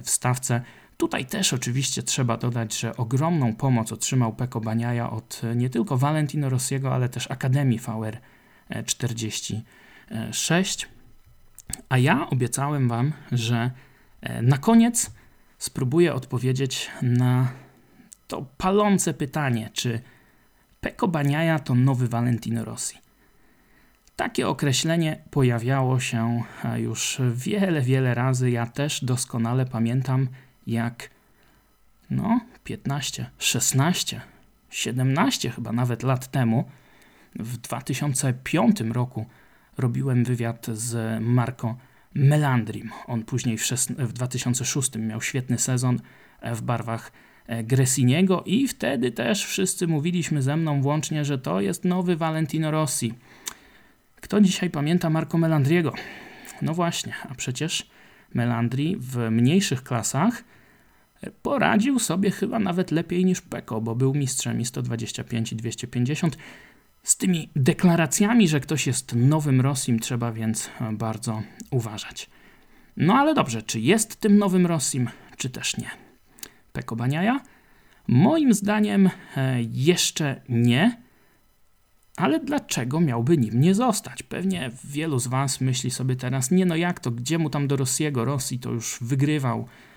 w 0.02 0.10
stawce. 0.10 0.62
Tutaj 0.96 1.26
też 1.26 1.52
oczywiście 1.52 2.02
trzeba 2.02 2.36
dodać, 2.36 2.78
że 2.78 2.96
ogromną 2.96 3.54
pomoc 3.54 3.92
otrzymał 3.92 4.34
Peko 4.34 4.60
Baniaja 4.60 5.10
od 5.10 5.42
nie 5.56 5.70
tylko 5.70 5.96
Valentino 5.96 6.48
Rossiego, 6.48 6.94
ale 6.94 7.08
też 7.08 7.30
Akademii 7.30 7.78
VR 7.78 8.18
46. 8.86 10.88
A 11.88 11.98
ja 11.98 12.30
obiecałem 12.30 12.88
Wam, 12.88 13.12
że 13.32 13.70
e, 14.20 14.42
na 14.42 14.58
koniec 14.58 15.10
spróbuję 15.58 16.14
odpowiedzieć 16.14 16.90
na 17.02 17.48
to 18.28 18.46
palące 18.58 19.14
pytanie, 19.14 19.70
czy 19.72 20.00
Peko 20.80 21.08
Baniaja 21.08 21.58
to 21.58 21.74
nowy 21.74 22.08
Valentino 22.08 22.64
Rossi. 22.64 22.98
Takie 24.16 24.48
określenie 24.48 25.18
pojawiało 25.30 26.00
się 26.00 26.42
e, 26.64 26.80
już 26.80 27.20
wiele, 27.34 27.82
wiele 27.82 28.14
razy. 28.14 28.50
Ja 28.50 28.66
też 28.66 29.04
doskonale 29.04 29.66
pamiętam, 29.66 30.28
jak 30.66 31.10
no 32.10 32.40
15, 32.64 33.30
16, 33.38 34.20
17 34.70 35.50
chyba 35.50 35.72
nawet 35.72 36.02
lat 36.02 36.30
temu, 36.30 36.64
w 37.38 37.56
2005 37.56 38.80
roku 38.80 39.26
robiłem 39.78 40.24
wywiad 40.24 40.66
z 40.66 41.22
Marco 41.22 41.76
Melandrim. 42.14 42.90
On 43.06 43.22
później 43.22 43.58
w, 43.58 43.62
w 43.98 44.12
2006 44.12 44.96
miał 44.96 45.22
świetny 45.22 45.58
sezon 45.58 46.00
w 46.42 46.62
barwach 46.62 47.12
e, 47.46 47.64
Gresiniego 47.64 48.42
i 48.46 48.68
wtedy 48.68 49.12
też 49.12 49.46
wszyscy 49.46 49.86
mówiliśmy 49.86 50.42
ze 50.42 50.56
mną 50.56 50.82
włącznie, 50.82 51.24
że 51.24 51.38
to 51.38 51.60
jest 51.60 51.84
nowy 51.84 52.16
Valentino 52.16 52.70
Rossi. 52.70 53.14
Kto 54.20 54.40
dzisiaj 54.40 54.70
pamięta 54.70 55.10
Marco 55.10 55.38
Melandriego? 55.38 55.92
No 56.62 56.74
właśnie, 56.74 57.14
a 57.30 57.34
przecież 57.34 57.90
Melandri 58.34 58.96
w 59.00 59.30
mniejszych 59.30 59.82
klasach 59.82 60.44
poradził 61.42 61.98
sobie 61.98 62.30
chyba 62.30 62.58
nawet 62.58 62.90
lepiej 62.90 63.24
niż 63.24 63.40
Peko, 63.40 63.80
bo 63.80 63.94
był 63.94 64.14
mistrzem 64.14 64.60
i 64.60 64.64
125 64.64 65.52
i 65.52 65.56
250. 65.56 66.38
Z 67.08 67.16
tymi 67.16 67.50
deklaracjami, 67.56 68.48
że 68.48 68.60
ktoś 68.60 68.86
jest 68.86 69.14
nowym 69.14 69.60
Rossim, 69.60 69.98
trzeba 69.98 70.32
więc 70.32 70.70
bardzo 70.92 71.42
uważać. 71.70 72.30
No 72.96 73.14
ale 73.14 73.34
dobrze, 73.34 73.62
czy 73.62 73.80
jest 73.80 74.16
tym 74.16 74.38
nowym 74.38 74.66
Rossim, 74.66 75.10
czy 75.36 75.50
też 75.50 75.76
nie? 75.76 75.90
Peko 76.72 76.96
Baniaja? 76.96 77.40
Moim 78.08 78.54
zdaniem 78.54 79.10
e, 79.36 79.62
jeszcze 79.62 80.40
nie, 80.48 81.02
ale 82.16 82.40
dlaczego 82.40 83.00
miałby 83.00 83.38
nim 83.38 83.60
nie 83.60 83.74
zostać? 83.74 84.22
Pewnie 84.22 84.70
wielu 84.84 85.18
z 85.18 85.26
Was 85.26 85.60
myśli 85.60 85.90
sobie 85.90 86.16
teraz, 86.16 86.50
nie 86.50 86.66
no 86.66 86.76
jak 86.76 87.00
to, 87.00 87.10
gdzie 87.10 87.38
mu 87.38 87.50
tam 87.50 87.68
do 87.68 87.76
Rossiego? 87.76 88.24
Rosji 88.24 88.58
to 88.58 88.70
już 88.70 88.98
wygrywał 89.00 89.60
E, 89.60 89.87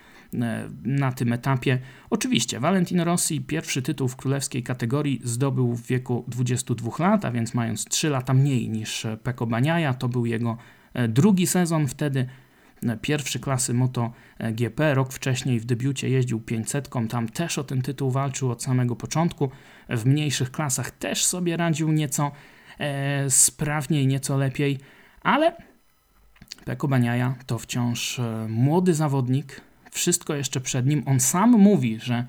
na 0.84 1.12
tym 1.12 1.32
etapie. 1.32 1.78
Oczywiście, 2.10 2.60
Valentino 2.60 3.04
Rossi 3.04 3.40
pierwszy 3.40 3.82
tytuł 3.82 4.08
w 4.08 4.16
królewskiej 4.16 4.62
kategorii 4.62 5.20
zdobył 5.24 5.74
w 5.74 5.86
wieku 5.86 6.24
22 6.28 6.90
lat, 6.98 7.24
a 7.24 7.30
więc 7.30 7.54
mając 7.54 7.84
3 7.84 8.08
lata 8.08 8.34
mniej 8.34 8.68
niż 8.68 9.06
Peko 9.22 9.46
Baniaja. 9.46 9.94
To 9.94 10.08
był 10.08 10.26
jego 10.26 10.56
e, 10.94 11.08
drugi 11.08 11.46
sezon 11.46 11.88
wtedy 11.88 12.26
e, 12.82 12.96
pierwszy 12.96 13.40
klasy 13.40 13.74
MotoGP. 13.74 14.94
Rok 14.94 15.12
wcześniej 15.12 15.60
w 15.60 15.64
debiucie 15.64 16.08
jeździł 16.08 16.40
500, 16.40 16.88
tam 17.08 17.28
też 17.28 17.58
o 17.58 17.64
ten 17.64 17.82
tytuł 17.82 18.10
walczył 18.10 18.50
od 18.50 18.62
samego 18.62 18.96
początku. 18.96 19.50
W 19.88 20.06
mniejszych 20.06 20.50
klasach 20.50 20.90
też 20.90 21.24
sobie 21.24 21.56
radził 21.56 21.92
nieco 21.92 22.32
e, 22.78 23.30
sprawniej, 23.30 24.06
nieco 24.06 24.36
lepiej, 24.36 24.78
ale 25.22 25.56
Peko 26.64 26.88
Baniaja 26.88 27.34
to 27.46 27.58
wciąż 27.58 28.20
młody 28.48 28.94
zawodnik, 28.94 29.60
wszystko 29.92 30.34
jeszcze 30.34 30.60
przed 30.60 30.86
nim. 30.86 31.02
On 31.06 31.20
sam 31.20 31.50
mówi, 31.50 32.00
że 32.00 32.26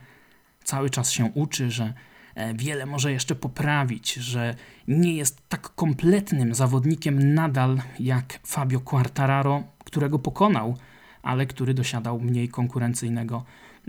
cały 0.63 0.89
czas 0.89 1.11
się 1.11 1.25
uczy, 1.25 1.71
że 1.71 1.93
e, 2.35 2.53
wiele 2.53 2.85
może 2.85 3.11
jeszcze 3.11 3.35
poprawić, 3.35 4.13
że 4.13 4.55
nie 4.87 5.15
jest 5.15 5.49
tak 5.49 5.75
kompletnym 5.75 6.55
zawodnikiem 6.55 7.33
nadal 7.33 7.81
jak 7.99 8.39
Fabio 8.45 8.79
Quartararo, 8.79 9.63
którego 9.85 10.19
pokonał, 10.19 10.77
ale 11.21 11.45
który 11.45 11.73
dosiadał 11.73 12.19
mniej 12.19 12.49
konkurencyjnego 12.49 13.45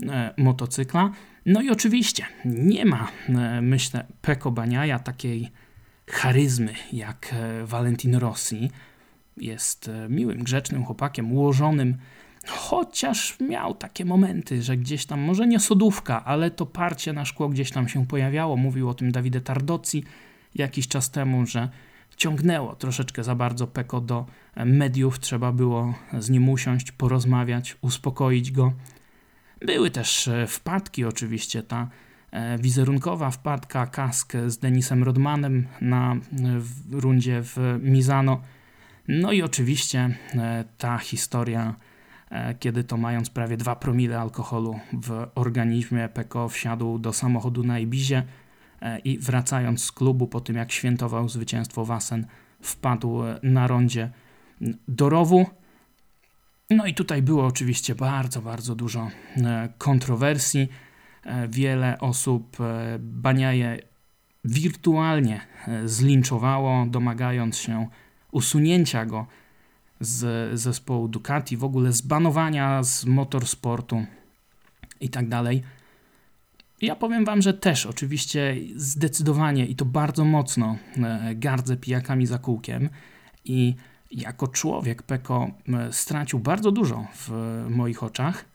e, 0.09 0.33
motocykla. 0.37 1.11
No 1.45 1.61
i 1.61 1.69
oczywiście 1.69 2.25
nie 2.45 2.85
ma, 2.85 3.07
e, 3.29 3.61
myślę, 3.61 4.05
Peko 4.21 4.51
Baniaja 4.51 4.99
takiej 4.99 5.51
charyzmy 6.07 6.73
jak 6.93 7.33
e, 7.33 7.65
Valentin 7.65 8.15
Rossi. 8.15 8.71
Jest 9.37 9.91
miłym, 10.09 10.43
grzecznym 10.43 10.85
chłopakiem, 10.85 11.31
ułożonym 11.31 11.97
Chociaż 12.47 13.39
miał 13.39 13.75
takie 13.75 14.05
momenty, 14.05 14.61
że 14.61 14.77
gdzieś 14.77 15.05
tam, 15.05 15.19
może 15.19 15.47
nie 15.47 15.59
sodówka, 15.59 16.25
ale 16.25 16.51
to 16.51 16.65
parcie 16.65 17.13
na 17.13 17.25
szkło 17.25 17.49
gdzieś 17.49 17.71
tam 17.71 17.87
się 17.87 18.07
pojawiało. 18.07 18.57
Mówił 18.57 18.89
o 18.89 18.93
tym 18.93 19.11
Davide 19.11 19.41
Tardozzi 19.41 20.03
jakiś 20.55 20.87
czas 20.87 21.11
temu, 21.11 21.45
że 21.45 21.69
ciągnęło 22.17 22.75
troszeczkę 22.75 23.23
za 23.23 23.35
bardzo 23.35 23.67
Peko 23.67 24.01
do 24.01 24.25
mediów. 24.65 25.19
Trzeba 25.19 25.51
było 25.51 25.93
z 26.19 26.29
nim 26.29 26.49
usiąść, 26.49 26.91
porozmawiać, 26.91 27.77
uspokoić 27.81 28.51
go. 28.51 28.73
Były 29.65 29.91
też 29.91 30.27
e, 30.27 30.47
wpadki, 30.47 31.05
oczywiście, 31.05 31.63
ta 31.63 31.87
e, 32.31 32.57
wizerunkowa 32.57 33.31
wpadka, 33.31 33.87
kask 33.87 34.33
z 34.47 34.57
Denisem 34.57 35.03
Rodmanem 35.03 35.67
na 35.81 36.15
rundzie 36.91 37.41
w 37.43 37.79
Mizano. 37.81 38.41
No 39.07 39.31
i 39.31 39.41
oczywiście 39.41 40.17
e, 40.35 40.63
ta 40.77 40.97
historia 40.97 41.75
E, 41.75 41.94
kiedy 42.59 42.83
to 42.83 42.97
mając 42.97 43.29
prawie 43.29 43.57
2 43.57 43.75
promile 43.75 44.19
alkoholu 44.19 44.79
w 44.93 45.27
organizmie, 45.35 46.09
Peko 46.09 46.49
wsiadł 46.49 46.99
do 46.99 47.13
samochodu 47.13 47.63
na 47.63 47.79
Ibizie 47.79 48.23
e, 48.81 48.99
i 48.99 49.17
wracając 49.17 49.83
z 49.83 49.91
klubu 49.91 50.27
po 50.27 50.41
tym 50.41 50.55
jak 50.55 50.71
świętował 50.71 51.29
zwycięstwo 51.29 51.85
Wasen, 51.85 52.25
wpadł 52.61 53.21
na 53.43 53.67
rondzie 53.67 54.09
do 54.87 55.09
rowu. 55.09 55.45
No 56.69 56.85
i 56.85 56.93
tutaj 56.93 57.21
było 57.21 57.45
oczywiście 57.45 57.95
bardzo, 57.95 58.41
bardzo 58.41 58.75
dużo 58.75 59.09
e, 59.37 59.69
kontrowersji. 59.77 60.67
Wiele 61.49 61.99
osób 61.99 62.57
Baniaje 62.99 63.79
wirtualnie 64.43 65.41
zlinczowało, 65.85 66.85
domagając 66.85 67.57
się 67.57 67.87
usunięcia 68.31 69.05
go 69.05 69.27
z 69.99 70.59
zespołu 70.59 71.07
Ducati, 71.07 71.57
w 71.57 71.63
ogóle 71.63 71.91
zbanowania 71.91 72.83
z 72.83 73.05
motorsportu 73.05 74.05
i 75.01 75.09
tak 75.09 75.29
dalej. 75.29 75.63
Ja 76.81 76.95
powiem 76.95 77.25
Wam, 77.25 77.41
że 77.41 77.53
też 77.53 77.85
oczywiście 77.85 78.55
zdecydowanie 78.75 79.65
i 79.65 79.75
to 79.75 79.85
bardzo 79.85 80.25
mocno 80.25 80.77
e, 80.97 81.35
gardzę 81.35 81.77
pijakami 81.77 82.25
za 82.25 82.37
kółkiem 82.37 82.89
i 83.45 83.75
jako 84.11 84.47
człowiek 84.47 85.03
Peko 85.03 85.51
e, 85.67 85.93
stracił 85.93 86.39
bardzo 86.39 86.71
dużo 86.71 87.07
w 87.13 87.31
moich 87.69 88.03
oczach. 88.03 88.45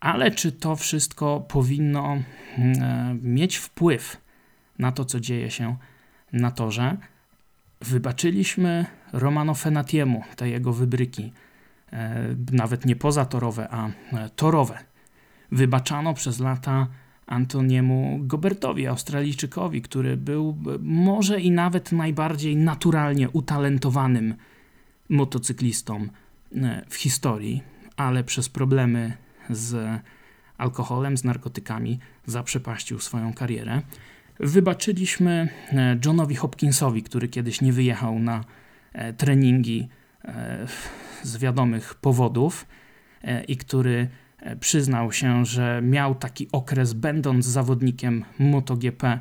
Ale 0.00 0.30
czy 0.30 0.52
to 0.52 0.76
wszystko 0.76 1.40
powinno 1.40 2.16
e, 2.58 3.16
mieć 3.22 3.56
wpływ 3.56 4.16
na 4.78 4.92
to, 4.92 5.04
co 5.04 5.20
dzieje 5.20 5.50
się 5.50 5.76
na 6.32 6.50
torze? 6.50 6.96
Wybaczyliśmy 7.80 8.86
Romano 9.12 9.54
Fenatiemu 9.54 10.22
te 10.36 10.48
jego 10.48 10.72
wybryki, 10.72 11.32
nawet 12.52 12.86
nie 12.86 12.96
pozatorowe, 12.96 13.68
a 13.70 13.90
torowe 14.36 14.78
wybaczano 15.52 16.14
przez 16.14 16.40
lata 16.40 16.86
Antoniemu 17.26 18.18
Gobertowi, 18.22 18.86
Australijczykowi, 18.86 19.82
który 19.82 20.16
był 20.16 20.56
może 20.80 21.40
i 21.40 21.50
nawet 21.50 21.92
najbardziej 21.92 22.56
naturalnie 22.56 23.30
utalentowanym 23.30 24.34
motocyklistą 25.08 26.06
e, 26.54 26.82
w 26.88 26.94
historii, 26.94 27.62
ale 27.96 28.24
przez 28.24 28.48
problemy 28.48 29.12
z 29.50 30.00
alkoholem, 30.58 31.16
z 31.16 31.24
narkotykami 31.24 31.98
zaprzepaścił 32.26 32.98
swoją 32.98 33.32
karierę. 33.34 33.82
Wybaczyliśmy 34.40 35.48
e, 35.72 35.98
Johnowi 36.04 36.34
Hopkinsowi, 36.34 37.02
który 37.02 37.28
kiedyś 37.28 37.60
nie 37.60 37.72
wyjechał 37.72 38.18
na 38.18 38.36
e, 38.36 38.44
treningi 39.16 39.88
z 41.22 41.38
wiadomych 41.38 41.94
powodów 41.94 42.66
i 43.48 43.56
który 43.56 44.08
E, 44.42 44.56
przyznał 44.56 45.12
się, 45.12 45.44
że 45.44 45.80
miał 45.82 46.14
taki 46.14 46.48
okres, 46.52 46.92
będąc 46.92 47.46
zawodnikiem 47.46 48.24
MotoGP, 48.38 49.20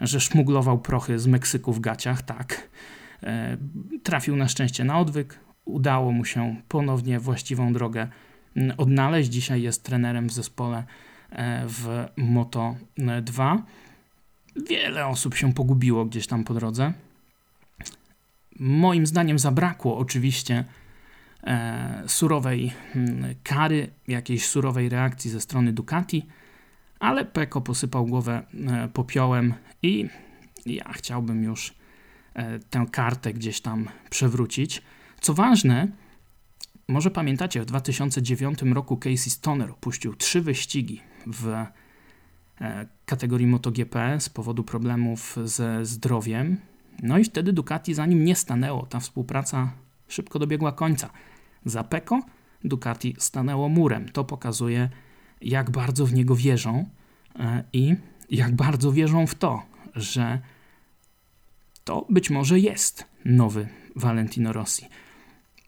że 0.00 0.20
szmuglował 0.20 0.78
prochy 0.78 1.18
z 1.18 1.26
Meksyku 1.26 1.72
w 1.72 1.80
gaciach, 1.80 2.22
tak. 2.22 2.70
E, 3.22 3.56
trafił 4.02 4.36
na 4.36 4.48
szczęście 4.48 4.84
na 4.84 4.98
odwyk, 4.98 5.38
udało 5.64 6.12
mu 6.12 6.24
się 6.24 6.56
ponownie 6.68 7.20
właściwą 7.20 7.72
drogę 7.72 8.08
odnaleźć. 8.76 9.30
Dzisiaj 9.30 9.62
jest 9.62 9.84
trenerem 9.84 10.28
w 10.28 10.32
zespole 10.32 10.84
e, 11.30 11.64
w 11.66 12.06
Moto 12.16 12.76
2. 13.22 13.62
Wiele 14.68 15.06
osób 15.06 15.34
się 15.34 15.52
pogubiło 15.52 16.04
gdzieś 16.04 16.26
tam 16.26 16.44
po 16.44 16.54
drodze. 16.54 16.92
Moim 18.64 19.06
zdaniem 19.06 19.38
zabrakło 19.38 19.98
oczywiście 19.98 20.64
e, 21.44 22.02
surowej 22.06 22.72
hmm, 22.92 23.34
kary, 23.42 23.90
jakiejś 24.08 24.46
surowej 24.46 24.88
reakcji 24.88 25.30
ze 25.30 25.40
strony 25.40 25.72
Ducati, 25.72 26.26
ale 27.00 27.24
Peko 27.24 27.60
posypał 27.60 28.06
głowę 28.06 28.42
e, 28.54 28.88
popiołem 28.88 29.54
i 29.82 30.08
ja 30.66 30.92
chciałbym 30.92 31.44
już 31.44 31.74
e, 32.34 32.58
tę 32.58 32.86
kartę 32.92 33.32
gdzieś 33.32 33.60
tam 33.60 33.88
przewrócić. 34.10 34.82
Co 35.20 35.34
ważne, 35.34 35.88
może 36.88 37.10
pamiętacie, 37.10 37.60
w 37.62 37.64
2009 37.64 38.62
roku 38.62 38.96
Casey 38.96 39.30
Stoner 39.30 39.70
opuścił 39.70 40.14
trzy 40.14 40.40
wyścigi 40.40 41.00
w 41.26 41.66
kategorii 43.06 43.46
MotoGP 43.46 44.20
z 44.20 44.28
powodu 44.28 44.64
problemów 44.64 45.36
ze 45.44 45.86
zdrowiem. 45.86 46.71
No 47.02 47.18
i 47.18 47.24
wtedy 47.24 47.52
Ducati 47.52 47.94
za 47.94 48.06
nim 48.06 48.24
nie 48.24 48.36
stanęło. 48.36 48.86
Ta 48.86 49.00
współpraca 49.00 49.72
szybko 50.08 50.38
dobiegła 50.38 50.72
końca. 50.72 51.10
Za 51.64 51.84
Peko 51.84 52.22
Ducati 52.64 53.16
stanęło 53.18 53.68
murem. 53.68 54.08
To 54.08 54.24
pokazuje, 54.24 54.88
jak 55.40 55.70
bardzo 55.70 56.06
w 56.06 56.12
niego 56.12 56.36
wierzą 56.36 56.88
e, 57.38 57.64
i 57.72 57.96
jak 58.30 58.56
bardzo 58.56 58.92
wierzą 58.92 59.26
w 59.26 59.34
to, 59.34 59.62
że 59.94 60.40
to 61.84 62.06
być 62.10 62.30
może 62.30 62.58
jest 62.58 63.06
nowy 63.24 63.68
Valentino 63.96 64.52
Rossi. 64.52 64.86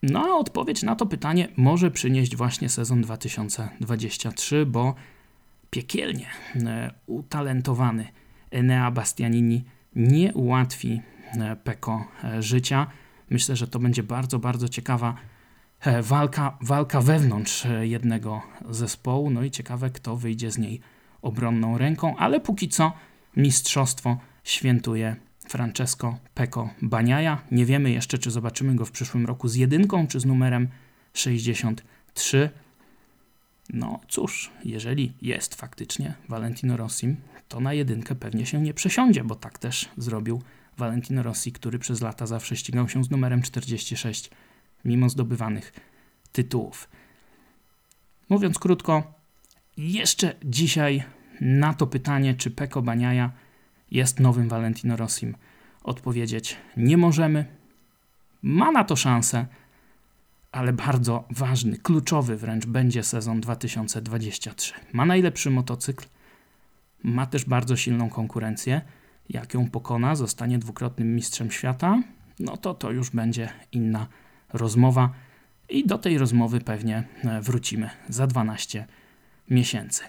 No 0.03 0.25
a 0.27 0.39
odpowiedź 0.39 0.83
na 0.83 0.97
to 0.97 1.07
pytanie 1.07 1.49
może 1.57 1.91
przynieść 1.91 2.37
właśnie 2.37 2.69
sezon 2.69 3.03
2023, 3.03 4.67
bo 4.67 4.95
piekielnie 5.71 6.27
e, 6.57 6.91
utalentowany 7.07 8.09
Enea 8.51 8.91
Bastianini 8.91 9.65
nie 9.97 10.35
ułatwi 10.35 11.03
Peko 11.65 12.05
życia. 12.41 12.87
Myślę, 13.31 13.57
że 13.57 13.69
to 13.69 13.79
będzie 13.79 14.03
bardzo, 14.03 14.39
bardzo 14.39 14.69
ciekawa 14.69 15.15
E, 15.85 16.03
walka, 16.03 16.59
walka 16.61 17.01
wewnątrz 17.01 17.67
e, 17.67 17.87
jednego 17.87 18.43
zespołu. 18.71 19.31
No 19.31 19.43
i 19.43 19.51
ciekawe, 19.51 19.91
kto 19.91 20.17
wyjdzie 20.17 20.51
z 20.51 20.59
niej 20.59 20.81
obronną 21.23 21.79
ręką, 21.79 22.17
ale 22.17 22.41
póki 22.41 22.69
co 22.69 22.93
mistrzostwo 23.37 24.19
świętuje 24.45 25.17
Francesco 25.49 26.19
Peko 26.35 26.71
Baniaja. 26.83 27.43
Nie 27.51 27.67
wiemy 27.67 27.91
jeszcze, 27.91 28.19
czy 28.19 28.31
zobaczymy 28.31 28.75
go 28.75 28.85
w 28.85 28.91
przyszłym 28.91 29.27
roku 29.27 29.49
z 29.49 29.55
jedynką, 29.55 30.07
czy 30.07 30.21
z 30.21 30.25
numerem 30.25 30.69
63. 31.13 32.51
No 33.71 34.01
cóż, 34.09 34.51
jeżeli 34.65 35.13
jest 35.23 35.55
faktycznie 35.55 36.15
Valentino 36.29 36.77
Rossi, 36.77 37.17
to 37.49 37.61
na 37.61 37.75
jedynkę 37.75 38.15
pewnie 38.15 38.47
się 38.47 38.61
nie 38.61 38.75
przesiądzie, 38.75 39.25
bo 39.25 39.35
tak 39.35 39.59
też 39.59 39.89
zrobił 39.97 40.43
Valentino 40.77 41.23
Rossi, 41.23 41.53
który 41.53 41.79
przez 41.79 42.01
lata 42.01 42.27
zawsze 42.27 42.57
ścigał 42.57 42.89
się 42.89 43.05
z 43.05 43.11
numerem 43.11 43.43
46 43.43 44.31
mimo 44.85 45.09
zdobywanych 45.09 45.73
tytułów. 46.33 46.89
Mówiąc 48.29 48.59
krótko, 48.59 49.15
jeszcze 49.77 50.35
dzisiaj 50.45 51.03
na 51.41 51.75
to 51.75 51.87
pytanie, 51.87 52.35
czy 52.35 52.51
Peko 52.51 52.83
Baniaja 52.83 53.31
jest 53.91 54.21
nowym 54.21 54.49
Valentino 54.49 54.97
Rossim, 54.97 55.37
odpowiedzieć 55.83 56.57
nie 56.77 56.97
możemy. 56.97 57.45
Ma 58.43 58.71
na 58.73 58.85
to 58.85 58.97
szansę, 58.97 59.47
ale 60.53 60.73
bardzo 60.73 61.25
ważny, 61.31 61.79
kluczowy 61.79 62.37
wręcz 62.37 62.67
będzie 62.67 63.03
sezon 63.03 63.41
2023. 63.41 64.75
Ma 64.93 65.07
najlepszy 65.07 65.51
motocykl, 65.51 66.07
ma 67.03 67.27
też 67.27 67.45
bardzo 67.45 67.77
silną 67.77 68.09
konkurencję. 68.09 68.81
Jak 69.29 69.55
ją 69.55 69.71
pokona, 69.71 70.17
zostanie 70.17 70.59
dwukrotnym 70.59 71.15
mistrzem 71.15 71.51
świata, 71.51 72.03
no 72.41 72.57
to 72.57 72.75
to 72.75 72.91
już 72.91 73.11
będzie 73.11 73.49
inna 73.73 74.07
rozmowa 74.53 75.11
i 75.69 75.87
do 75.87 75.99
tej 75.99 76.19
rozmowy 76.19 76.61
pewnie 76.61 77.05
e, 77.25 77.41
wrócimy 77.41 77.91
za 78.09 78.27
12 78.27 78.87
miesięcy. 79.51 80.05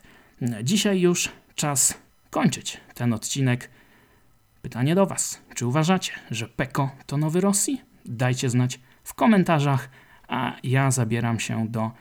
Dzisiaj 0.63 1.01
już 1.01 1.29
czas 1.55 1.97
kończyć 2.29 2.81
ten 2.93 3.13
odcinek. 3.13 3.69
Pytanie 4.61 4.95
do 4.95 5.05
Was. 5.05 5.41
Czy 5.55 5.67
uważacie, 5.67 6.11
że 6.31 6.47
Peko 6.47 6.89
to 7.05 7.17
nowy 7.17 7.41
Rosji? 7.41 7.81
Dajcie 8.05 8.49
znać 8.49 8.79
w 9.03 9.13
komentarzach, 9.13 9.89
a 10.27 10.53
ja 10.63 10.91
zabieram 10.91 11.39
się 11.39 11.67
do 11.67 11.91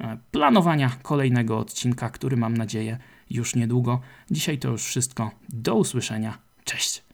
e, 0.00 0.18
planowania 0.30 0.90
kolejnego 1.02 1.58
odcinka, 1.58 2.10
który 2.10 2.36
mam 2.36 2.56
nadzieję 2.56 2.98
już 3.30 3.54
niedługo. 3.54 4.00
Dzisiaj 4.30 4.58
to 4.58 4.68
już 4.68 4.84
wszystko. 4.84 5.30
Do 5.48 5.74
usłyszenia. 5.74 6.38
Cześć. 6.70 7.09